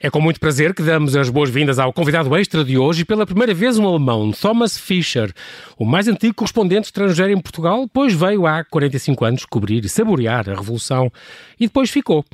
É 0.00 0.08
com 0.08 0.20
muito 0.20 0.38
prazer 0.38 0.72
que 0.74 0.82
damos 0.82 1.16
as 1.16 1.28
boas-vindas 1.28 1.76
ao 1.76 1.92
convidado 1.92 2.36
extra 2.36 2.64
de 2.64 2.78
hoje 2.78 3.02
e 3.02 3.04
pela 3.04 3.26
primeira 3.26 3.52
vez 3.52 3.76
um 3.78 3.84
alemão, 3.88 4.30
Thomas 4.30 4.78
Fischer, 4.78 5.32
o 5.76 5.84
mais 5.84 6.06
antigo 6.06 6.34
correspondente 6.34 6.86
estrangeiro 6.86 7.32
em 7.32 7.40
Portugal, 7.40 7.90
pois 7.92 8.14
veio 8.14 8.46
há 8.46 8.62
45 8.62 9.24
anos 9.24 9.44
cobrir 9.44 9.84
e 9.84 9.88
saborear 9.88 10.48
a 10.48 10.54
Revolução 10.54 11.10
e 11.58 11.66
depois 11.66 11.90
ficou. 11.90 12.24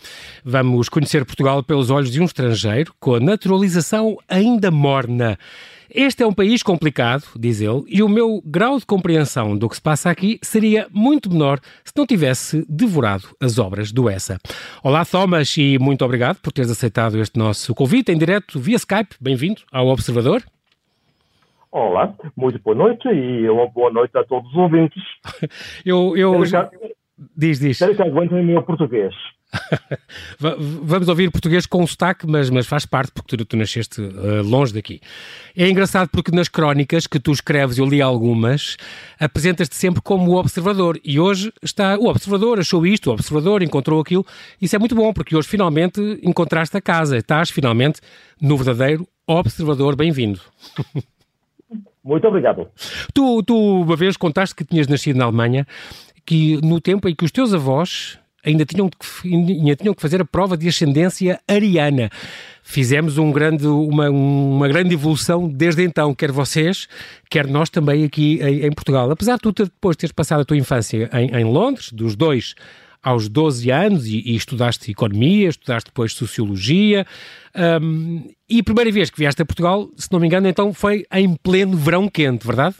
Vamos 0.44 0.90
conhecer 0.90 1.24
Portugal 1.24 1.62
pelos 1.62 1.88
olhos 1.88 2.12
de 2.12 2.20
um 2.20 2.26
estrangeiro, 2.26 2.92
com 3.00 3.14
a 3.14 3.20
naturalização 3.20 4.18
ainda 4.28 4.70
morna. 4.70 5.38
Este 5.90 6.22
é 6.22 6.26
um 6.26 6.32
país 6.32 6.62
complicado, 6.62 7.24
diz 7.36 7.60
ele, 7.60 7.82
e 7.88 8.02
o 8.02 8.08
meu 8.08 8.42
grau 8.44 8.78
de 8.78 8.86
compreensão 8.86 9.56
do 9.56 9.68
que 9.68 9.76
se 9.76 9.82
passa 9.82 10.10
aqui 10.10 10.38
seria 10.42 10.86
muito 10.90 11.30
menor 11.30 11.58
se 11.84 11.92
não 11.96 12.06
tivesse 12.06 12.64
devorado 12.68 13.28
as 13.40 13.58
obras 13.58 13.92
do 13.92 14.08
ESA. 14.08 14.38
Olá, 14.82 15.04
Thomas, 15.04 15.56
e 15.56 15.78
muito 15.78 16.04
obrigado 16.04 16.40
por 16.40 16.52
teres 16.52 16.70
aceitado 16.70 17.20
este 17.20 17.38
nosso 17.38 17.74
convite 17.74 18.10
em 18.10 18.18
direto 18.18 18.58
via 18.58 18.76
Skype. 18.76 19.16
Bem-vindo 19.20 19.62
ao 19.70 19.88
Observador. 19.88 20.42
Olá, 21.70 22.14
muito 22.36 22.58
boa 22.60 22.76
noite 22.76 23.08
e 23.08 23.48
uma 23.50 23.68
boa 23.68 23.90
noite 23.90 24.16
a 24.16 24.24
todos 24.24 24.48
os 24.50 24.56
ouvintes. 24.56 25.02
eu, 25.84 26.16
eu... 26.16 26.32
Diz, 27.36 27.60
diz. 27.60 27.80
Espero 27.80 27.94
que 27.94 28.02
aguentem 28.02 28.40
o 28.40 28.44
meu 28.44 28.62
português. 28.62 29.14
Vamos 30.82 31.08
ouvir 31.08 31.30
português 31.30 31.64
com 31.64 31.86
sotaque, 31.86 32.26
mas, 32.26 32.50
mas 32.50 32.66
faz 32.66 32.84
parte, 32.84 33.12
porque 33.12 33.36
tu, 33.36 33.44
tu 33.44 33.56
nasceste 33.56 34.00
uh, 34.00 34.42
longe 34.42 34.74
daqui. 34.74 35.00
É 35.56 35.68
engraçado 35.68 36.08
porque 36.08 36.32
nas 36.32 36.48
crónicas 36.48 37.06
que 37.06 37.20
tu 37.20 37.32
escreves, 37.32 37.78
eu 37.78 37.86
li 37.86 38.02
algumas, 38.02 38.76
apresentas-te 39.18 39.76
sempre 39.76 40.02
como 40.02 40.32
o 40.32 40.36
observador. 40.36 40.98
E 41.04 41.20
hoje 41.20 41.52
está 41.62 41.96
o 41.96 42.06
observador, 42.06 42.58
achou 42.58 42.84
isto, 42.86 43.10
o 43.10 43.12
observador 43.12 43.62
encontrou 43.62 44.00
aquilo. 44.00 44.26
Isso 44.60 44.74
é 44.74 44.78
muito 44.78 44.94
bom, 44.94 45.12
porque 45.12 45.36
hoje 45.36 45.48
finalmente 45.48 46.00
encontraste 46.22 46.76
a 46.76 46.80
casa. 46.80 47.16
Estás 47.16 47.50
finalmente 47.50 48.00
no 48.40 48.56
verdadeiro 48.56 49.06
observador. 49.26 49.94
Bem-vindo. 49.94 50.40
Muito 52.04 52.28
obrigado. 52.28 52.68
Tu, 53.14 53.42
tu 53.44 53.56
uma 53.56 53.96
vez 53.96 54.16
contaste 54.16 54.54
que 54.54 54.64
tinhas 54.64 54.86
nascido 54.86 55.16
na 55.16 55.24
Alemanha, 55.24 55.66
que 56.24 56.58
no 56.62 56.80
tempo 56.80 57.08
em 57.08 57.14
que 57.14 57.24
os 57.24 57.30
teus 57.30 57.52
avós 57.52 58.18
ainda 58.44 58.64
tinham 58.64 58.88
que, 58.88 59.34
ainda 59.34 59.76
tinham 59.76 59.94
que 59.94 60.02
fazer 60.02 60.20
a 60.20 60.24
prova 60.24 60.56
de 60.56 60.68
ascendência 60.68 61.40
ariana. 61.48 62.10
Fizemos 62.62 63.18
um 63.18 63.32
grande, 63.32 63.66
uma, 63.66 64.10
uma 64.10 64.68
grande 64.68 64.94
evolução 64.94 65.48
desde 65.48 65.82
então, 65.82 66.14
quer 66.14 66.30
vocês, 66.30 66.86
quer 67.30 67.46
nós 67.46 67.70
também 67.70 68.04
aqui 68.04 68.38
em, 68.42 68.66
em 68.66 68.72
Portugal. 68.72 69.10
Apesar 69.10 69.36
de 69.36 69.40
tu 69.40 69.52
depois 69.52 69.96
teres 69.96 70.12
passado 70.12 70.40
a 70.40 70.44
tua 70.44 70.56
infância 70.56 71.10
em, 71.12 71.34
em 71.40 71.44
Londres, 71.44 71.90
dos 71.90 72.14
dois 72.14 72.54
aos 73.02 73.28
12 73.28 73.70
anos 73.70 74.06
e, 74.06 74.22
e, 74.24 74.34
estudaste 74.34 74.90
economia, 74.90 75.50
estudaste 75.50 75.90
depois 75.90 76.14
sociologia. 76.14 77.06
Um, 77.54 78.30
e 78.48 78.60
a 78.60 78.64
primeira 78.64 78.90
vez 78.90 79.10
que 79.10 79.18
vieste 79.18 79.42
a 79.42 79.44
Portugal, 79.44 79.90
se 79.94 80.10
não 80.10 80.18
me 80.18 80.26
engano, 80.26 80.48
então 80.48 80.72
foi 80.72 81.04
em 81.12 81.36
pleno 81.36 81.76
verão 81.76 82.08
quente, 82.08 82.46
verdade? 82.46 82.76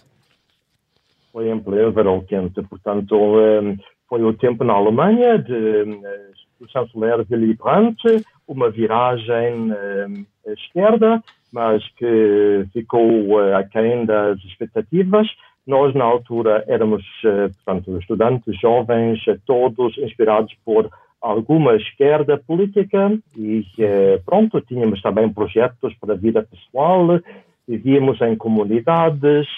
Foi 1.35 1.51
em 1.51 1.59
pleno 1.59 1.91
verão 1.91 2.21
quente, 2.21 2.63
portanto, 2.63 3.17
um, 3.17 3.77
foi 4.09 4.23
o 4.23 4.33
tempo 4.35 4.63
na 4.63 4.75
Alemanha 4.75 5.37
de, 5.37 5.53
eh, 5.53 6.31
do 6.61 6.71
chanceler 6.71 7.27
Willy 7.29 7.55
Brandt, 7.55 8.01
uma 8.47 8.71
viragem 8.71 9.73
à 10.47 10.53
esquerda, 10.53 11.21
mas 11.53 11.83
que 11.97 12.65
ficou 12.73 13.11
uh, 13.33 13.57
aquém 13.57 14.07
das 14.07 14.39
expectativas. 14.45 15.27
Nós, 15.67 15.93
na 15.93 16.05
altura, 16.05 16.65
éramos, 16.69 17.03
uh, 17.25 17.53
portanto, 17.65 17.99
estudantes 17.99 18.57
jovens, 18.61 19.19
todos 19.45 19.99
inspirados 19.99 20.55
por 20.65 20.89
alguma 21.21 21.75
esquerda 21.75 22.39
política 22.39 23.11
e, 23.37 23.65
pronto, 24.25 24.61
tínhamos 24.61 25.03
também 25.03 25.33
projetos 25.33 25.95
para 25.95 26.13
a 26.13 26.17
vida 26.17 26.47
pessoal, 26.49 27.19
vivíamos 27.67 28.21
em 28.21 28.37
comunidades, 28.37 29.49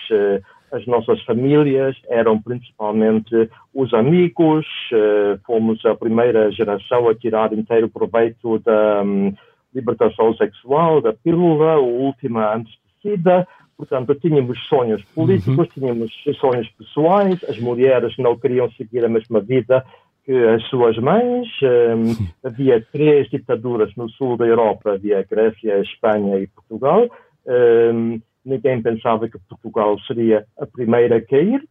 as 0.73 0.87
nossas 0.87 1.23
famílias 1.23 1.97
eram 2.09 2.41
principalmente 2.41 3.49
os 3.75 3.93
amigos, 3.95 4.67
eh, 4.93 5.39
fomos 5.47 5.85
a 5.87 5.95
primeira 5.95 6.51
geração 6.51 7.09
a 7.09 7.15
tirar 7.15 7.53
inteiro 7.53 7.89
proveito 7.89 8.59
da 8.61 9.03
um, 9.03 9.33
libertação 9.75 10.35
sexual, 10.35 11.01
da 11.01 11.13
pílula, 11.13 11.75
a 11.75 11.79
última 11.79 12.55
antes 12.55 12.73
de 12.73 13.11
SIDA. 13.11 13.47
Portanto, 13.77 14.15
tínhamos 14.15 14.59
sonhos 14.69 15.05
políticos, 15.15 15.59
uhum. 15.59 15.67
tínhamos 15.67 16.13
sonhos 16.41 16.69
pessoais, 16.71 17.45
as 17.45 17.59
mulheres 17.59 18.17
não 18.17 18.37
queriam 18.37 18.71
seguir 18.73 19.05
a 19.05 19.09
mesma 19.09 19.41
vida 19.41 19.85
que 20.25 20.33
as 20.33 20.63
suas 20.69 20.99
mães. 20.99 21.47
Um, 21.63 22.27
havia 22.43 22.85
três 22.91 23.29
ditaduras 23.29 23.95
no 23.97 24.09
sul 24.11 24.37
da 24.37 24.47
Europa, 24.47 24.95
havia 24.95 25.21
a 25.21 25.23
Grécia, 25.23 25.77
a 25.77 25.81
Espanha 25.81 26.39
e 26.39 26.49
Portugal. 26.49 27.07
Um, 27.47 28.21
ninguém 28.47 28.81
pensava 28.81 29.29
que 29.29 29.39
Portugal 29.49 29.99
seria 30.07 30.47
a 30.57 30.65
primeira 30.65 31.17
a 31.17 31.21
cair. 31.21 31.63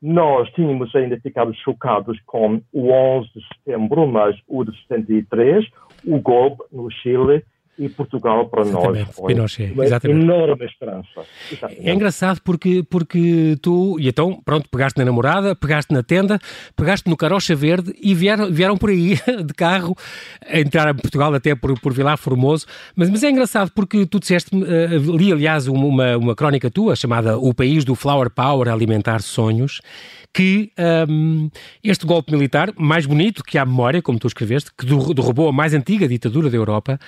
Nós 0.00 0.48
tínhamos 0.52 0.94
ainda 0.94 1.20
ficado 1.20 1.52
chocados 1.56 2.18
com 2.24 2.62
o 2.72 2.90
11 2.90 3.28
de 3.34 3.46
setembro, 3.48 4.06
mas 4.06 4.34
o 4.48 4.64
de 4.64 4.74
73, 4.82 5.66
o 6.06 6.18
golpe 6.20 6.62
no 6.72 6.90
Chile 6.90 7.44
e 7.80 7.88
Portugal 7.88 8.46
para 8.48 8.60
Exatamente. 8.60 9.06
nós 9.06 9.16
foi 9.16 9.34
Pinochet. 9.34 9.72
uma 9.72 9.84
Exatamente. 9.84 10.20
enorme 10.20 10.66
esperança. 10.66 11.08
Exatamente. 11.50 11.88
É 11.88 11.94
engraçado 11.94 12.40
porque, 12.44 12.84
porque 12.88 13.56
tu, 13.62 13.96
e 13.98 14.06
então, 14.06 14.38
pronto, 14.44 14.68
pegaste 14.68 14.98
na 14.98 15.04
namorada, 15.06 15.56
pegaste 15.56 15.92
na 15.94 16.02
tenda, 16.02 16.38
pegaste 16.76 17.08
no 17.08 17.16
carocha 17.16 17.56
verde 17.56 17.94
e 18.02 18.14
vieram, 18.14 18.52
vieram 18.52 18.76
por 18.76 18.90
aí 18.90 19.14
de 19.44 19.54
carro, 19.54 19.96
a 20.46 20.60
entrar 20.60 20.88
a 20.88 20.94
Portugal 20.94 21.32
até 21.34 21.54
por, 21.54 21.80
por 21.80 21.94
Vilar 21.94 22.18
Formoso, 22.18 22.66
mas, 22.94 23.08
mas 23.08 23.24
é 23.24 23.30
engraçado 23.30 23.72
porque 23.74 24.04
tu 24.04 24.20
disseste, 24.20 24.54
uh, 24.54 25.16
li 25.16 25.32
aliás 25.32 25.66
uma, 25.66 26.18
uma 26.18 26.34
crónica 26.34 26.70
tua 26.70 26.94
chamada 26.94 27.38
O 27.38 27.54
País 27.54 27.82
do 27.82 27.94
Flower 27.94 28.28
Power 28.28 28.68
Alimentar 28.68 29.22
Sonhos, 29.22 29.80
que 30.32 30.72
um, 31.08 31.50
este 31.82 32.06
golpe 32.06 32.32
militar, 32.32 32.72
mais 32.76 33.06
bonito 33.06 33.42
que 33.42 33.58
a 33.58 33.64
memória, 33.64 34.00
como 34.00 34.18
tu 34.18 34.26
escreveste, 34.26 34.70
que 34.76 34.86
derrubou 34.86 35.48
a 35.48 35.52
mais 35.52 35.74
antiga 35.74 36.06
ditadura 36.06 36.48
da 36.48 36.56
Europa, 36.56 36.98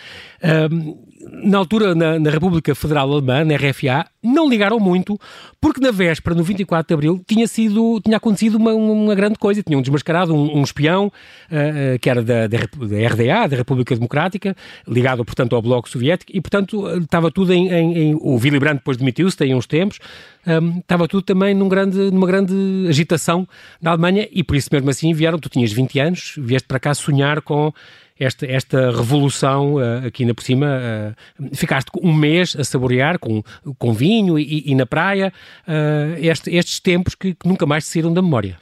um, 0.70 0.98
na 1.30 1.58
altura, 1.58 1.94
na, 1.94 2.18
na, 2.18 2.30
República 2.30 2.74
Federal 2.74 3.10
Alemã, 3.10 3.44
na 3.44 3.54
RFA, 3.54 4.06
não 4.22 4.48
ligaram 4.48 4.78
muito, 4.78 5.18
porque 5.60 5.80
na 5.80 5.90
véspera, 5.90 6.34
no 6.34 6.42
24 6.42 6.88
de 6.88 6.94
Abril, 6.94 7.24
tinha, 7.26 7.46
sido, 7.46 8.00
tinha 8.04 8.16
acontecido 8.16 8.56
uma, 8.56 8.72
uma 8.74 9.14
grande 9.14 9.38
coisa. 9.38 9.62
Tinham 9.62 9.80
desmascarado 9.80 10.34
um, 10.34 10.58
um 10.58 10.62
espião, 10.62 11.06
uh, 11.06 11.98
que 12.00 12.10
era 12.10 12.22
da, 12.22 12.46
da, 12.46 12.58
da, 12.58 13.08
RDA, 13.08 13.48
da 13.48 13.56
República 13.56 13.94
Democrática, 13.94 14.56
ligado, 14.86 15.24
portanto, 15.24 15.54
ao 15.54 15.62
Bloco 15.62 15.88
Soviético, 15.88 16.32
e, 16.34 16.40
portanto, 16.40 16.88
estava 16.98 17.30
tudo 17.30 17.52
em... 17.52 17.68
em, 17.68 17.98
em 17.98 18.14
o 18.14 18.36
Willy 18.36 18.58
Brandt 18.58 18.78
depois 18.78 18.96
demitiu-se, 18.96 19.36
tem 19.36 19.54
uns 19.54 19.66
tempos, 19.66 19.98
um, 20.46 20.78
estava 20.78 21.08
tudo 21.08 21.22
também 21.22 21.54
num 21.54 21.68
grande, 21.68 22.10
numa 22.10 22.26
grande 22.26 22.54
agitação 22.88 23.46
na 23.80 23.90
Alemanha, 23.90 24.28
e 24.30 24.42
por 24.42 24.56
isso 24.56 24.68
mesmo 24.72 24.90
assim 24.90 25.12
vieram, 25.12 25.38
tu 25.38 25.48
tinhas 25.48 25.72
20 25.72 25.98
anos, 25.98 26.34
vieste 26.38 26.66
para 26.66 26.80
cá 26.80 26.94
sonhar 26.94 27.40
com 27.42 27.72
esta, 28.18 28.46
esta 28.46 28.90
revolução 28.90 29.74
uh, 29.74 30.06
aqui 30.06 30.24
na 30.24 30.34
por 30.34 30.42
cima. 30.42 30.66
Uh, 30.66 31.54
ficaste 31.54 31.90
um 32.02 32.12
mês 32.12 32.56
a 32.58 32.64
saborear 32.64 33.18
com, 33.18 33.42
com 33.78 33.92
vinho 33.92 34.38
e, 34.38 34.70
e 34.70 34.74
na 34.74 34.86
praia 34.86 35.32
uh, 35.66 36.18
este, 36.18 36.54
estes 36.54 36.80
tempos 36.80 37.14
que, 37.14 37.34
que, 37.34 37.48
nunca 37.48 37.66
mais 37.66 37.84
se 37.84 37.92
saíram 37.92 38.12
da 38.12 38.22
memória. 38.22 38.56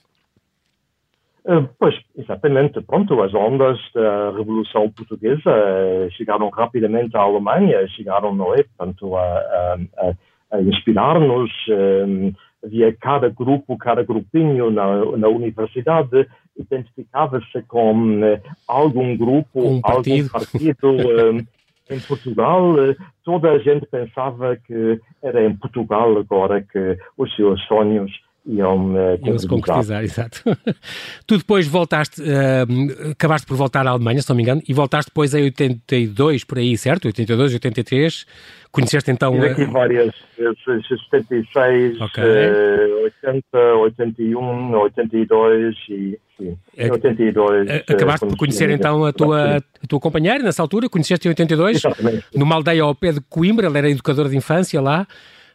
Pois, 1.80 1.98
exatamente. 2.16 2.80
Pronto, 2.82 3.20
as 3.22 3.34
ondas 3.34 3.76
da 3.92 4.30
Revolução 4.30 4.88
Portuguesa 4.90 5.50
chegaram 6.12 6.48
rapidamente 6.48 7.16
à 7.16 7.20
Alemanha, 7.20 7.88
chegaram, 7.88 8.32
não 8.32 8.54
é? 8.54 8.62
Portanto, 8.62 9.16
a, 9.16 9.78
a, 9.96 10.12
a 10.52 10.62
inspirar-nos. 10.62 11.50
havia 12.62 12.92
cada 12.92 13.30
grupo, 13.30 13.76
cada 13.78 14.04
grupinho 14.04 14.70
na, 14.70 15.16
na 15.16 15.28
universidade 15.28 16.28
identificava-se 16.56 17.62
com 17.62 18.20
uh, 18.20 18.40
algum 18.66 19.16
grupo, 19.16 19.60
um 19.60 19.80
algum 19.82 20.28
partido 20.28 20.90
uh, 20.90 21.46
em 21.90 22.00
Portugal. 22.00 22.74
Uh, 22.74 22.96
toda 23.24 23.50
a 23.50 23.58
gente 23.58 23.86
pensava 23.86 24.56
que 24.56 25.00
era 25.22 25.44
em 25.44 25.54
Portugal 25.56 26.16
agora 26.18 26.62
que 26.62 26.98
os 27.16 27.34
seus 27.34 27.62
sonhos 27.66 28.10
iam, 28.50 28.94
iam 29.24 29.38
se 29.38 29.46
concretizar. 29.46 30.02
Exato. 30.04 30.42
tu 31.26 31.38
depois 31.38 31.66
voltaste, 31.66 32.22
acabaste 33.10 33.46
por 33.46 33.56
voltar 33.56 33.86
à 33.86 33.90
Alemanha, 33.90 34.20
se 34.20 34.28
não 34.28 34.36
me 34.36 34.42
engano, 34.42 34.62
e 34.68 34.74
voltaste 34.74 35.10
depois 35.10 35.34
em 35.34 35.44
82, 35.44 36.44
por 36.44 36.58
aí, 36.58 36.76
certo? 36.76 37.06
82, 37.06 37.54
83 37.54 38.26
Conheceste 38.72 39.10
então. 39.10 39.32
Tive 39.32 39.48
aqui 39.48 39.64
várias 39.64 40.14
vezes, 40.38 40.88
76, 41.10 42.00
okay. 42.00 42.24
uh, 42.24 43.02
80, 43.24 43.58
81, 43.58 44.72
82 44.74 45.76
e. 45.88 46.18
Sim, 46.38 46.56
é, 46.76 46.90
82. 46.90 47.68
Eh, 47.68 47.84
acabaste 47.88 48.26
por 48.26 48.36
conhecer 48.36 48.70
então 48.70 49.04
a 49.04 49.12
tua, 49.12 49.56
a 49.56 49.86
tua 49.86 50.00
companheira 50.00 50.42
nessa 50.42 50.62
altura, 50.62 50.88
conheceste 50.88 51.26
em 51.26 51.30
82, 51.30 51.78
Exatamente. 51.78 52.24
numa 52.34 52.54
aldeia 52.54 52.82
ao 52.82 52.94
pé 52.94 53.12
de 53.12 53.20
Coimbra, 53.20 53.66
ela 53.66 53.76
era 53.76 53.90
educadora 53.90 54.28
de 54.28 54.36
infância 54.36 54.80
lá. 54.80 55.06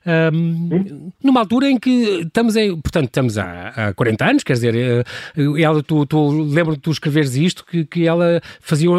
Um, 0.05 1.11
numa 1.23 1.39
altura 1.39 1.69
em 1.69 1.79
que 1.79 2.21
estamos 2.21 2.55
em, 2.55 2.79
portanto, 2.79 3.05
estamos 3.05 3.37
há, 3.37 3.69
há 3.69 3.93
40 3.93 4.25
anos, 4.25 4.43
quer 4.43 4.53
dizer, 4.53 4.75
eh, 4.75 5.03
ela, 5.59 5.81
tu, 5.81 6.05
tu 6.05 6.29
lembro 6.43 6.75
de 6.75 6.81
tu 6.81 6.91
escreveres 6.91 7.35
isto, 7.35 7.65
que, 7.65 7.85
que 7.85 8.07
ela 8.07 8.39
fazia, 8.59 8.89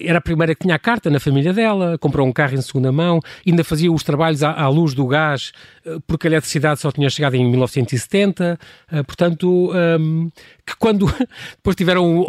era 0.00 0.18
a 0.18 0.20
primeira 0.20 0.54
que 0.54 0.62
tinha 0.62 0.74
a 0.74 0.78
carta 0.78 1.10
na 1.10 1.20
família 1.20 1.52
dela, 1.52 1.98
comprou 1.98 2.26
um 2.26 2.32
carro 2.32 2.54
em 2.54 2.62
segunda 2.62 2.90
mão, 2.90 3.20
ainda 3.46 3.62
fazia 3.62 3.92
os 3.92 4.02
trabalhos 4.02 4.42
à, 4.42 4.52
à 4.52 4.68
luz 4.68 4.94
do 4.94 5.06
gás, 5.06 5.52
eh, 5.84 5.98
porque 6.06 6.26
a 6.26 6.30
eletricidade 6.30 6.80
só 6.80 6.90
tinha 6.90 7.10
chegado 7.10 7.34
em 7.34 7.48
1970, 7.50 8.58
eh, 8.90 9.02
portanto, 9.02 9.70
um, 10.00 10.30
que 10.66 10.76
quando 10.78 11.06
depois 11.56 11.76
tiveram, 11.76 12.24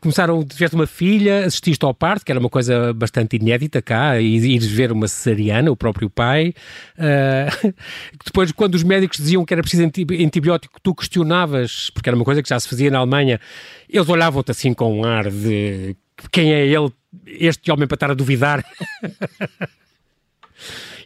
começaram, 0.00 0.44
tiveste 0.44 0.76
uma 0.76 0.86
filha, 0.86 1.46
assististe 1.46 1.84
ao 1.84 1.94
parto, 1.94 2.24
que 2.24 2.30
era 2.30 2.38
uma 2.38 2.50
coisa 2.50 2.92
bastante 2.92 3.36
inédita 3.36 3.82
cá, 3.82 4.20
e 4.20 4.36
ires 4.36 4.70
ver 4.70 4.92
uma 4.92 5.08
cesariana, 5.08 5.70
o 5.70 5.76
próprio 5.76 6.08
pai. 6.10 6.54
Uh, 6.98 7.39
depois, 8.24 8.50
quando 8.52 8.74
os 8.74 8.82
médicos 8.82 9.18
diziam 9.18 9.44
que 9.44 9.54
era 9.54 9.62
preciso 9.62 9.84
antibiótico, 9.84 10.80
tu 10.82 10.94
questionavas, 10.94 11.90
porque 11.90 12.08
era 12.08 12.16
uma 12.16 12.24
coisa 12.24 12.42
que 12.42 12.48
já 12.48 12.58
se 12.58 12.68
fazia 12.68 12.90
na 12.90 12.98
Alemanha, 12.98 13.40
eles 13.88 14.08
olhavam-te 14.08 14.50
assim 14.50 14.74
com 14.74 15.00
um 15.00 15.04
ar 15.04 15.30
de 15.30 15.96
quem 16.30 16.52
é 16.52 16.66
ele, 16.66 16.92
este 17.26 17.70
homem 17.70 17.86
para 17.86 17.96
estar 17.96 18.10
a 18.10 18.14
duvidar. 18.14 18.64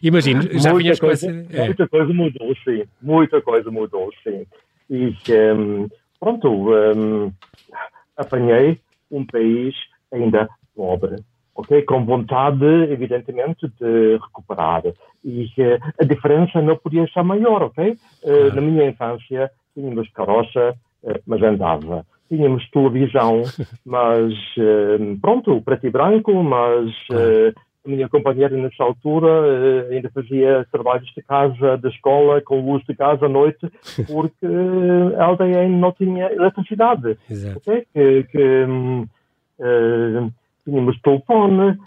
Imagino, 0.03 0.41
já 0.41 0.71
muita 0.71 0.77
vinhas 0.77 0.99
coisa, 0.99 1.27
com 1.27 1.39
essa... 1.39 1.57
é. 1.57 1.65
Muita 1.65 1.87
coisa 1.87 2.13
mudou, 2.13 2.55
sim. 2.63 2.83
Muita 3.01 3.41
coisa 3.41 3.71
mudou, 3.71 4.11
sim. 4.23 4.45
E 4.89 5.15
um, 5.53 5.87
pronto, 6.19 6.47
um, 6.47 7.31
apanhei 8.17 8.79
um 9.09 9.25
país 9.25 9.73
ainda 10.11 10.47
pobre, 10.75 11.15
ok? 11.55 11.81
Com 11.83 12.05
vontade, 12.05 12.65
evidentemente, 12.91 13.67
de 13.79 14.17
recuperar. 14.17 14.83
E 15.23 15.45
uh, 15.45 15.93
a 15.99 16.03
diferença 16.03 16.61
não 16.61 16.75
podia 16.75 17.07
ser 17.07 17.23
maior, 17.23 17.63
ok? 17.63 17.97
Uh, 18.23 18.53
na 18.53 18.61
minha 18.61 18.87
infância 18.87 19.49
tínhamos 19.73 20.09
carroça, 20.11 20.75
uh, 21.03 21.19
mas 21.25 21.41
andava. 21.41 22.05
Tínhamos 22.27 22.69
televisão, 22.71 23.43
mas 23.85 24.33
pronto, 25.21 25.61
preto 25.61 25.85
e 25.85 25.91
branco, 25.91 26.33
mas 26.43 26.91
a 27.85 27.87
minha 27.87 28.09
companheira 28.09 28.57
nessa 28.57 28.83
altura 28.83 29.87
ainda 29.91 30.09
fazia 30.09 30.65
trabalhos 30.71 31.07
de 31.13 31.21
casa, 31.21 31.77
da 31.77 31.87
escola, 31.87 32.41
com 32.41 32.65
luz 32.65 32.83
de 32.85 32.95
casa 32.95 33.27
à 33.27 33.29
noite, 33.29 33.69
porque 34.11 34.47
a 35.19 35.23
aldeia 35.23 35.69
não 35.69 35.91
tinha 35.91 36.33
eletricidade. 36.33 37.15
Exato. 37.29 37.59
Okay? 37.59 37.85
Que, 37.93 38.23
que 38.23 38.65
uh, 39.59 40.31
tínhamos 40.65 40.99
telefone, 41.01 41.77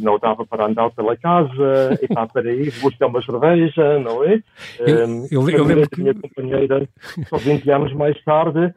não 0.00 0.18
dava 0.18 0.46
para 0.46 0.66
andar 0.66 0.90
pela 0.90 1.16
casa, 1.16 1.98
e 2.00 2.06
pá, 2.06 2.26
para 2.26 2.52
ir 2.52 2.72
buscar 2.80 3.06
uma 3.06 3.22
cerveja, 3.22 3.98
não 3.98 4.22
é? 4.22 4.42
Eu, 4.78 5.26
eu, 5.30 5.50
eu 5.50 5.64
lembro 5.64 5.88
que... 5.88 6.00
A 6.00 6.04
minha 6.04 6.14
companheira, 6.14 6.88
só 7.28 7.36
20 7.36 7.70
anos 7.70 7.92
mais 7.94 8.22
tarde, 8.22 8.72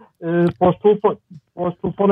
pôs 0.57 0.77
telefone 0.79 1.17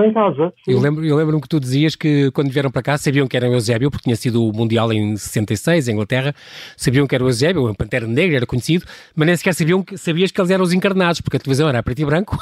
em 0.06 0.14
casa. 0.14 0.54
Eu 0.68 0.80
lembro-me 0.80 1.08
eu 1.08 1.16
lembro 1.16 1.40
que 1.40 1.48
tu 1.48 1.60
dizias 1.60 1.96
que 1.96 2.32
quando 2.32 2.50
vieram 2.50 2.72
para 2.72 2.82
cá 2.82 2.98
sabiam 2.98 3.28
que 3.28 3.38
era 3.38 3.50
o 3.50 3.54
Eusébio, 3.54 3.92
porque 3.92 4.04
tinha 4.04 4.16
sido 4.16 4.44
o 4.44 4.52
Mundial 4.52 4.92
em 4.92 5.16
66, 5.16 5.88
em 5.88 5.92
Inglaterra, 5.94 6.34
sabiam 6.76 7.06
que 7.06 7.14
era 7.14 7.24
o 7.24 7.28
Eusébio, 7.28 7.70
o 7.70 7.76
Pantera 7.76 8.08
Negra, 8.08 8.38
era 8.38 8.46
conhecido, 8.46 8.86
mas 9.16 9.28
nem 9.28 9.36
sequer 9.38 9.54
sabiam 9.54 9.84
que, 9.84 9.98
sabias 9.98 10.32
que 10.32 10.42
eles 10.42 10.52
eram 10.52 10.64
os 10.64 10.74
encarnados, 10.74 11.22
porque 11.22 11.38
a 11.38 11.40
televisão 11.40 11.70
era 11.70 11.84
preto 11.84 12.00
e 12.00 12.06
branco. 12.06 12.38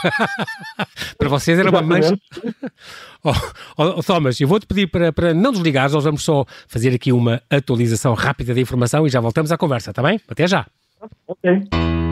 para 1.18 1.30
vocês 1.30 1.60
era 1.60 1.70
uma 1.70 1.82
mancha. 1.82 2.18
oh, 3.24 3.32
oh, 3.78 3.84
oh, 3.98 4.04
Thomas, 4.04 4.40
eu 4.40 4.48
vou-te 4.48 4.66
pedir 4.66 4.88
para, 4.88 5.12
para 5.12 5.34
não 5.34 5.52
desligares, 5.52 5.94
nós 5.94 6.04
vamos 6.04 6.24
só 6.24 6.46
fazer 6.68 6.94
aqui 6.94 7.12
uma 7.12 7.42
atualização 7.50 8.14
rápida 8.14 8.54
da 8.54 8.62
informação 8.62 9.06
e 9.06 9.10
já 9.10 9.20
voltamos 9.20 9.52
à 9.52 9.58
conversa, 9.58 9.92
está 9.92 10.02
bem? 10.02 10.20
Até 10.30 10.48
já. 10.48 10.66
Ok. 11.28 12.03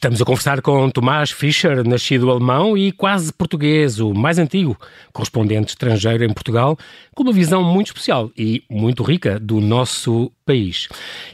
Estamos 0.00 0.22
a 0.22 0.24
conversar 0.24 0.62
com 0.62 0.88
Tomás 0.88 1.30
Fischer, 1.30 1.86
nascido 1.86 2.30
alemão 2.30 2.74
e 2.74 2.90
quase 2.90 3.30
português, 3.30 4.00
o 4.00 4.14
mais 4.14 4.38
antigo 4.38 4.74
correspondente 5.12 5.72
estrangeiro 5.72 6.24
em 6.24 6.32
Portugal, 6.32 6.78
com 7.14 7.22
uma 7.22 7.34
visão 7.34 7.62
muito 7.62 7.88
especial 7.88 8.30
e 8.34 8.64
muito 8.70 9.02
rica 9.02 9.38
do 9.38 9.60
nosso 9.60 10.32
país. 10.46 10.88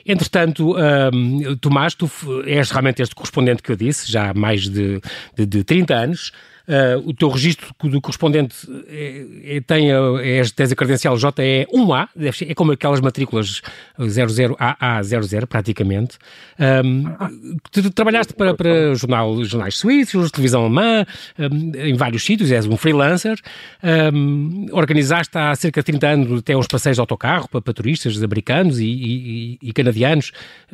Entretanto, 0.05 0.75
um, 0.77 1.57
Tomás, 1.59 1.95
tu 1.95 2.11
és 2.45 2.69
realmente 2.73 3.01
este 3.01 3.15
correspondente 3.15 3.63
que 3.63 3.71
eu 3.71 3.77
disse, 3.77 4.11
já 4.11 4.31
há 4.31 4.35
mais 4.35 4.69
de, 4.69 5.01
de, 5.37 5.47
de 5.47 5.63
30 5.63 5.95
anos. 5.95 6.33
Uh, 6.67 7.09
o 7.09 7.15
teu 7.15 7.29
registro 7.29 7.73
do 7.85 8.01
correspondente 8.01 8.57
é, 8.89 9.57
é, 9.57 9.61
tem 9.61 9.93
a, 9.93 9.99
é, 10.21 10.41
a 10.41 10.75
credencial 10.75 11.15
JE1A, 11.15 12.09
é 12.49 12.55
como 12.55 12.73
aquelas 12.73 13.01
matrículas 13.01 13.63
00AA00 13.99 15.47
praticamente. 15.47 16.19
Um, 16.59 17.05
tu 17.71 17.91
trabalhaste 17.91 18.35
para, 18.35 18.55
para 18.55 18.95
jornal, 18.95 19.45
jornais 19.45 19.77
suíços, 19.77 20.31
televisão 20.33 20.63
alemã, 20.63 21.07
um, 21.39 21.73
em 21.77 21.95
vários 21.95 22.25
sítios, 22.25 22.51
és 22.51 22.67
um 22.67 22.77
freelancer. 22.77 23.39
Um, 24.13 24.67
organizaste 24.73 25.39
há 25.39 25.55
cerca 25.55 25.81
de 25.83 25.85
30 25.87 26.07
anos 26.09 26.39
até 26.41 26.57
uns 26.57 26.67
passeios 26.67 26.97
de 26.97 27.01
autocarro 27.01 27.49
para, 27.49 27.61
para 27.61 27.75
turistas 27.75 28.21
americanos 28.23 28.81
e, 28.81 28.87
e, 28.87 29.59
e, 29.63 29.73
canadianos 29.73 30.33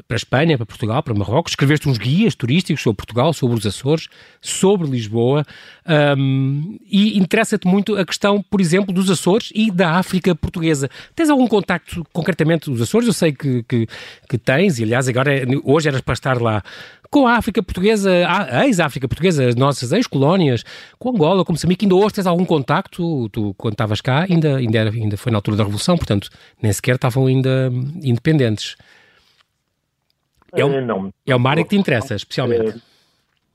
para 0.09 0.15
a 0.15 0.17
Espanha, 0.17 0.57
para 0.57 0.67
Portugal, 0.67 1.03
para 1.03 1.15
Marrocos. 1.15 1.53
Escreveste 1.53 1.89
uns 1.89 1.99
guias 1.99 2.35
turísticos 2.35 2.83
sobre 2.83 2.97
Portugal, 2.97 3.33
sobre 3.33 3.59
os 3.59 3.67
Açores, 3.67 4.09
sobre 4.41 4.89
Lisboa. 4.89 5.45
Um, 5.85 6.79
e 6.89 7.19
interessa-te 7.19 7.67
muito 7.67 7.97
a 7.97 8.05
questão, 8.05 8.43
por 8.43 8.61
exemplo, 8.61 8.95
dos 8.95 9.11
Açores 9.11 9.51
e 9.55 9.71
da 9.71 9.93
África 9.93 10.35
portuguesa. 10.35 10.89
Tens 11.15 11.29
algum 11.29 11.47
contacto 11.49 12.05
concretamente 12.13 12.71
dos 12.71 12.81
Açores? 12.81 13.09
Eu 13.09 13.13
sei 13.13 13.33
que, 13.33 13.63
que, 13.65 13.89
que 14.29 14.39
tens, 14.39 14.79
e 14.79 14.85
aliás, 14.85 15.09
agora 15.09 15.33
hoje 15.65 15.89
eras 15.89 16.01
para 16.01 16.15
estar 16.15 16.41
lá 16.41 16.63
com 17.11 17.27
a 17.27 17.37
África 17.37 17.63
portuguesa, 17.63 18.11
a 18.27 18.65
ex-África 18.67 19.07
portuguesa, 19.07 19.47
as 19.47 19.55
nossas 19.55 19.93
ex-colónias, 19.93 20.65
com 20.99 21.11
Angola, 21.11 21.45
com 21.45 21.53
Moçambique, 21.53 21.85
ainda 21.85 21.95
hoje 21.95 22.15
tens 22.15 22.27
algum 22.27 22.45
contacto? 22.45 23.29
Tu, 23.29 23.55
quando 23.59 23.75
estavas 23.75 24.01
cá, 24.01 24.27
ainda, 24.31 24.57
ainda, 24.57 24.79
era, 24.79 24.91
ainda 24.91 25.17
foi 25.19 25.31
na 25.31 25.37
altura 25.37 25.59
da 25.59 25.63
Revolução, 25.65 25.99
portanto, 25.99 26.31
nem 26.63 26.73
sequer 26.73 26.95
estavam 26.95 27.27
ainda 27.27 27.71
independentes. 28.03 28.77
É, 30.55 30.65
um, 30.65 30.85
não, 30.87 31.13
é 31.27 31.37
uma 31.37 31.51
área 31.51 31.63
que 31.63 31.71
te 31.71 31.77
interessa, 31.77 32.15
especialmente. 32.15 32.81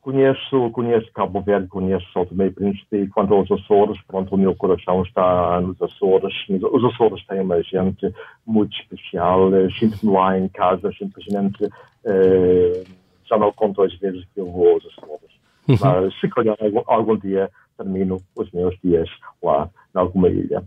Conheço, 0.08 0.72
conheço 0.72 1.12
Cabo 1.12 1.42
Verde, 1.42 1.68
conheço 1.68 2.10
São 2.14 2.26
Tomé 2.26 2.46
e 2.46 2.50
Príncipe, 2.50 2.96
e 2.96 3.10
quanto 3.10 3.34
aos 3.34 3.52
Açores, 3.52 4.00
pronto, 4.08 4.34
o 4.34 4.38
meu 4.38 4.56
coração 4.56 5.04
está 5.04 5.60
nos 5.60 5.82
Açores. 5.82 6.34
Os 6.50 6.86
Açores 6.86 7.26
têm 7.28 7.42
uma 7.42 7.62
gente 7.62 8.10
muito 8.46 8.74
especial, 8.80 9.50
sinto-me 9.78 10.14
lá 10.14 10.40
em 10.40 10.48
casa, 10.48 10.94
simplesmente, 10.98 11.62
eh, 12.06 12.86
já 13.26 13.38
não 13.38 13.52
conto 13.52 13.84
as 13.84 13.94
vezes 13.96 14.24
que 14.34 14.40
eu 14.40 14.46
vou 14.46 14.76
aos 14.76 14.86
Açores. 14.86 15.37
Uhum. 15.68 15.78
Mas 15.80 16.20
se 16.20 16.28
calhar 16.30 16.58
algum, 16.88 17.18
dia 17.18 17.50
termino 17.78 18.22
os 18.36 18.52
meus 18.52 18.76
dias 18.84 19.08
lá 19.44 19.70
em 19.96 20.00
alguma 20.00 20.30
ilha. 20.30 20.64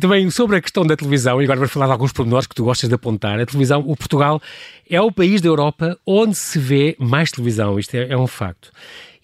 Também 0.00 0.28
sobre 0.30 0.56
a 0.56 0.60
questão 0.60 0.84
da 0.84 0.96
televisão, 0.96 1.40
e 1.40 1.44
agora 1.44 1.60
vamos 1.60 1.72
falar 1.72 1.86
de 1.86 1.92
alguns 1.92 2.12
pormenores 2.12 2.46
que 2.46 2.54
tu 2.54 2.64
gostas 2.64 2.88
de 2.88 2.94
apontar. 2.94 3.38
A 3.38 3.46
televisão, 3.46 3.80
o 3.80 3.96
Portugal 3.96 4.40
é 4.90 5.00
o 5.00 5.12
país 5.12 5.40
da 5.40 5.48
Europa 5.48 5.96
onde 6.06 6.34
se 6.34 6.58
vê 6.58 6.96
mais 6.98 7.30
televisão, 7.30 7.78
isto 7.78 7.94
é, 7.94 8.12
é 8.12 8.16
um 8.16 8.26
facto. 8.26 8.70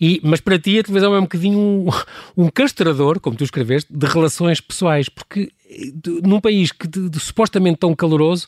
E, 0.00 0.20
mas 0.22 0.40
para 0.40 0.58
ti 0.58 0.78
a 0.78 0.82
televisão 0.82 1.14
é 1.14 1.18
um 1.18 1.22
bocadinho 1.22 1.58
um, 1.58 1.88
um 2.36 2.48
castrador, 2.48 3.18
como 3.18 3.36
tu 3.36 3.42
escreveste, 3.42 3.92
de 3.92 4.06
relações 4.06 4.60
pessoais, 4.60 5.08
porque 5.08 5.50
de, 5.94 6.22
num 6.22 6.40
país 6.40 6.70
que 6.70 6.86
de, 6.86 7.10
de, 7.10 7.20
supostamente 7.20 7.78
tão 7.78 7.94
caloroso, 7.94 8.46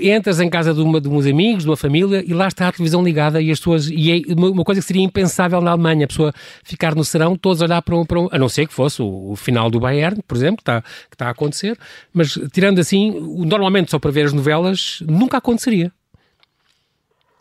entras 0.00 0.40
em 0.40 0.48
casa 0.48 0.72
de, 0.72 0.80
uma, 0.80 1.00
de 1.00 1.08
uns 1.08 1.26
amigos, 1.26 1.64
de 1.64 1.70
uma 1.70 1.76
família, 1.76 2.22
e 2.26 2.32
lá 2.32 2.48
está 2.48 2.68
a 2.68 2.72
televisão 2.72 3.02
ligada 3.02 3.40
e 3.40 3.50
as 3.50 3.58
pessoas. 3.58 3.88
E 3.88 4.10
é 4.10 4.32
uma, 4.34 4.64
coisa 4.64 4.80
que 4.80 4.86
seria 4.86 5.02
impensável 5.02 5.60
na 5.60 5.72
Alemanha, 5.72 6.04
a 6.04 6.08
pessoa 6.08 6.32
ficar 6.64 6.94
no 6.94 7.04
serão, 7.04 7.36
todos 7.36 7.62
olhar 7.62 7.82
para 7.82 7.96
um. 7.96 8.04
Para 8.04 8.20
um 8.20 8.28
a 8.30 8.38
não 8.38 8.48
ser 8.48 8.66
que 8.66 8.74
fosse 8.74 9.02
o, 9.02 9.32
o 9.32 9.36
final 9.36 9.70
do 9.70 9.80
Bayern, 9.80 10.22
por 10.26 10.36
exemplo, 10.36 10.56
que 10.56 10.62
está, 10.62 10.82
que 10.82 11.14
está 11.14 11.26
a 11.28 11.30
acontecer, 11.30 11.78
mas 12.12 12.38
tirando 12.52 12.78
assim, 12.78 13.10
normalmente 13.44 13.90
só 13.90 13.98
para 13.98 14.10
ver 14.10 14.26
as 14.26 14.32
novelas, 14.32 15.02
nunca 15.06 15.38
aconteceria. 15.38 15.92